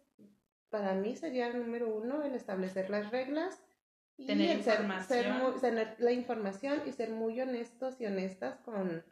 para 0.69 0.93
mí 0.93 1.15
sería 1.15 1.47
el 1.47 1.57
número 1.59 1.87
uno, 1.95 2.23
el 2.23 2.35
establecer 2.35 2.89
las 2.89 3.09
reglas. 3.11 3.63
Y 4.17 4.27
Tener 4.27 4.57
el 4.57 4.63
ser- 4.63 4.73
información. 4.81 5.07
ser 5.23 5.33
muy- 5.33 5.59
tener 5.61 5.95
la 5.99 6.11
información 6.11 6.83
y 6.85 6.91
ser 6.91 7.09
muy 7.09 7.39
honestos 7.41 7.99
y 8.01 8.05
honestas 8.05 8.57
con 8.59 9.03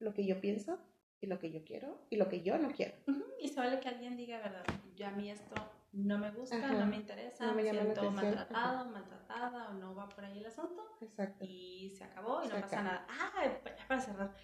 lo 0.00 0.12
que 0.14 0.26
yo 0.26 0.40
pienso 0.40 0.80
y 1.24 1.26
lo 1.26 1.38
que 1.38 1.50
yo 1.50 1.64
quiero 1.64 1.98
y 2.10 2.16
lo 2.16 2.28
que 2.28 2.42
yo 2.42 2.56
no 2.58 2.70
quiero. 2.70 2.94
Y 3.40 3.48
se 3.48 3.60
vale 3.60 3.80
que 3.80 3.88
alguien 3.88 4.16
diga, 4.16 4.38
¿verdad? 4.38 4.64
Yo 4.94 5.06
a 5.06 5.10
mí 5.10 5.30
esto 5.30 5.54
no 5.92 6.18
me 6.18 6.30
gusta, 6.30 6.56
Ajá. 6.56 6.72
no 6.72 6.86
me 6.86 6.96
interesa, 6.96 7.46
No 7.46 7.54
me 7.54 7.62
siento 7.62 8.10
maltratado, 8.10 8.84
maltratada 8.90 9.68
o 9.70 9.74
no 9.74 9.94
va 9.94 10.08
por 10.08 10.24
ahí 10.24 10.38
el 10.38 10.46
asunto 10.46 10.82
Exacto. 11.00 11.44
y 11.44 11.92
se 11.96 12.04
acabó 12.04 12.42
y 12.42 12.48
no 12.48 12.54
Se 12.56 12.60
pasa 12.62 12.80
acaba. 12.80 12.82
nada. 12.82 13.06
Ah, 13.08 13.44
ya 13.44 13.86
para 13.88 14.00
cerrar, 14.00 14.34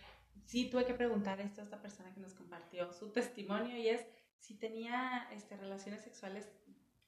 sí 0.44 0.70
tuve 0.70 0.84
que 0.84 0.94
preguntar 0.94 1.40
esto 1.40 1.60
a 1.60 1.64
esta 1.64 1.80
persona 1.80 2.12
que 2.14 2.20
nos 2.20 2.34
compartió 2.34 2.92
su 2.92 3.10
testimonio 3.10 3.76
y 3.76 3.88
es 3.88 4.06
si 4.38 4.54
tenía 4.54 5.28
este, 5.32 5.56
relaciones 5.56 6.02
sexuales 6.02 6.48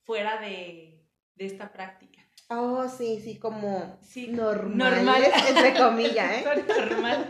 fuera 0.02 0.40
de, 0.40 1.04
de 1.36 1.46
esta 1.46 1.72
práctica. 1.72 2.20
Oh, 2.48 2.88
sí, 2.88 3.20
sí, 3.20 3.38
como 3.38 3.96
Sí, 4.02 4.26
normales, 4.28 5.04
normal. 5.04 5.22
entre 5.48 5.78
comillas, 5.78 6.32
¿eh? 6.46 6.64
normal. 6.68 7.26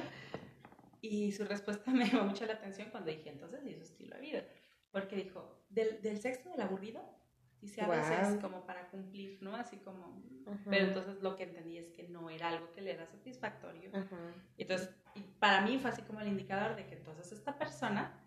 Y 1.02 1.32
su 1.32 1.44
respuesta 1.44 1.90
me 1.92 2.06
llamó 2.08 2.24
mucho 2.30 2.46
la 2.46 2.54
atención 2.54 2.88
cuando 2.90 3.10
dije, 3.10 3.28
entonces, 3.28 3.60
¿y 3.66 3.74
su 3.74 3.82
estilo 3.82 4.16
de 4.16 4.22
vida? 4.22 4.44
Porque 4.90 5.16
dijo, 5.16 5.64
del, 5.68 6.00
del 6.00 6.18
sexo 6.18 6.48
del 6.50 6.60
aburrido, 6.60 7.02
dice 7.60 7.82
a 7.82 7.88
veces 7.88 8.28
Guau. 8.28 8.40
como 8.40 8.66
para 8.66 8.88
cumplir, 8.88 9.38
¿no? 9.42 9.54
Así 9.56 9.76
como... 9.78 10.22
Ajá. 10.46 10.70
Pero 10.70 10.86
entonces 10.86 11.22
lo 11.22 11.36
que 11.36 11.44
entendí 11.44 11.78
es 11.78 11.88
que 11.90 12.08
no 12.08 12.28
era 12.30 12.48
algo 12.48 12.72
que 12.72 12.80
le 12.80 12.92
era 12.92 13.06
satisfactorio. 13.06 13.90
Ajá. 13.92 14.34
Entonces, 14.58 14.90
y 15.14 15.20
para 15.38 15.60
mí 15.60 15.78
fue 15.78 15.90
así 15.90 16.02
como 16.02 16.20
el 16.20 16.28
indicador 16.28 16.74
de 16.74 16.86
que 16.86 16.94
entonces 16.94 17.30
esta 17.30 17.56
persona, 17.58 18.20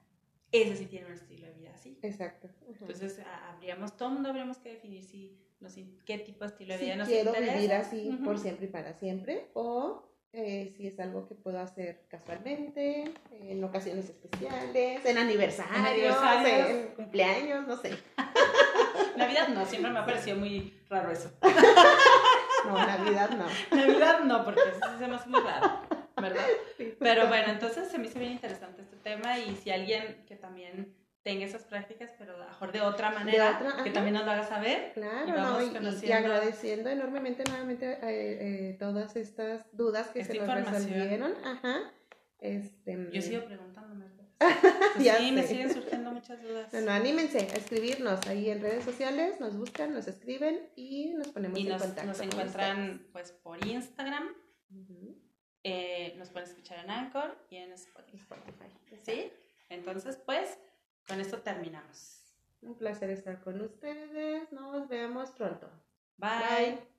ese 0.52 0.78
sí 0.78 0.86
tiene 0.86 1.08
un 1.08 1.14
estilo 1.14 1.48
de 1.48 1.54
vida 1.54 1.72
así. 1.74 2.00
Exacto. 2.02 2.48
Ajá. 2.48 2.78
Entonces, 2.80 3.22
habríamos, 3.50 3.98
todo 3.98 4.10
el 4.10 4.14
mundo 4.16 4.30
habríamos 4.30 4.58
que 4.60 4.70
definir 4.70 5.04
si 5.04 5.38
nos, 5.60 5.76
qué 6.06 6.18
tipo 6.20 6.46
de 6.46 6.52
estilo 6.52 6.74
de 6.74 6.80
si 6.80 6.86
vida 6.86 6.96
nos 6.96 7.08
quiero 7.08 7.30
interesa. 7.32 7.54
vivir 7.56 7.74
así 7.74 8.20
por 8.24 8.40
siempre 8.40 8.66
y 8.68 8.70
para 8.70 8.94
siempre 8.94 9.50
o 9.54 10.10
eh, 10.38 10.74
si 10.76 10.86
es 10.86 11.00
algo 11.00 11.28
que 11.28 11.34
puedo 11.34 11.60
hacer 11.60 12.02
casualmente, 12.10 13.06
en 13.32 13.64
ocasiones 13.64 14.10
especiales, 14.10 15.06
en 15.06 15.18
aniversarios, 15.18 15.78
en, 15.78 15.86
aniversarios. 15.86 16.94
cumpleaños, 16.98 17.66
no 17.66 17.78
sé. 17.78 17.98
Navidad 19.18 19.48
no, 19.48 19.66
siempre 19.66 19.92
me 19.92 20.00
ha 20.00 20.06
parecido 20.06 20.36
muy 20.36 20.78
raro 20.90 21.12
eso. 21.12 21.32
No, 22.66 22.74
Navidad 22.74 23.30
no. 23.30 23.46
Navidad 23.78 24.22
no, 24.22 24.44
porque 24.44 24.62
eso 24.62 24.98
se 24.98 25.08
me 25.08 25.16
hace 25.16 25.30
muy 25.30 25.40
raro, 25.40 25.82
¿verdad? 26.20 26.46
Pero 27.00 27.28
bueno, 27.28 27.52
entonces 27.52 27.90
se 27.90 28.00
me 28.00 28.08
hizo 28.08 28.18
bien 28.18 28.32
interesante 28.32 28.82
este 28.82 28.96
tema 28.98 29.38
y 29.38 29.56
si 29.58 29.70
alguien 29.70 30.24
que 30.28 30.36
también 30.36 30.96
tenga 31.26 31.44
esas 31.46 31.64
prácticas, 31.64 32.12
pero 32.20 32.42
a 32.42 32.48
mejor 32.48 32.72
de 32.72 32.82
otra 32.82 33.10
manera, 33.10 33.58
otra, 33.60 33.84
que 33.84 33.90
también 33.90 34.14
nos 34.14 34.26
lo 34.26 34.32
haga 34.32 34.44
saber. 34.48 34.92
Claro, 34.94 35.28
Y 35.28 35.32
¿no? 35.32 35.36
vamos 35.38 35.64
Y- 35.64 35.66
y, 35.66 35.70
y 35.70 35.74
conociendo- 35.74 36.16
agradeciendo 36.18 36.90
enormemente 36.92 37.44
nuevamente 37.50 37.94
eh, 37.94 38.70
eh, 38.70 38.76
todas 38.80 39.16
estas 39.16 39.66
dudas 39.76 40.10
que 40.10 40.20
Esta 40.20 40.34
se 40.34 40.40
nos 40.40 40.72
resolvieron. 40.72 41.34
Ajá. 41.44 41.92
Este, 42.40 43.10
Yo 43.12 43.22
sigo 43.22 43.44
preguntándome. 43.46 44.06
Ya 45.00 45.18
sí, 45.18 45.32
me 45.32 45.44
siguen 45.44 45.74
surgiendo 45.74 46.12
muchas 46.12 46.42
dudas. 46.44 46.70
Bueno, 46.72 46.92
anímense 46.92 47.40
a 47.40 47.56
escribirnos 47.58 48.26
ahí 48.28 48.50
en 48.52 48.62
redes 48.62 48.84
sociales, 48.84 49.40
nos 49.40 49.58
buscan, 49.58 49.94
nos 49.94 50.08
escriben 50.08 50.70
y 50.76 51.14
nos 51.16 51.30
ponemos 51.30 51.58
y 51.58 51.64
en 51.64 51.70
nos, 51.70 51.82
contacto. 51.82 52.08
nos 52.08 52.20
encuentran 52.22 53.08
pues 53.14 53.32
por 53.32 53.66
Instagram, 53.66 54.30
eh, 55.64 56.14
nos 56.18 56.30
pueden 56.30 56.48
escuchar 56.50 56.84
en 56.84 56.92
Anchor 56.92 57.36
y 57.50 57.58
en 57.58 57.72
Spotify. 57.74 58.18
Spotify. 58.36 59.00
¿Sí? 59.04 59.32
Entonces, 59.70 60.18
pues, 60.26 60.60
con 61.08 61.20
esto 61.20 61.42
terminamos. 61.42 62.22
Un 62.62 62.76
placer 62.76 63.10
estar 63.12 63.40
con 63.42 63.62
ustedes. 63.62 64.52
Nos 64.52 64.88
vemos 64.88 65.32
pronto. 65.32 65.70
Bye. 66.18 66.78
Bye. 66.78 66.95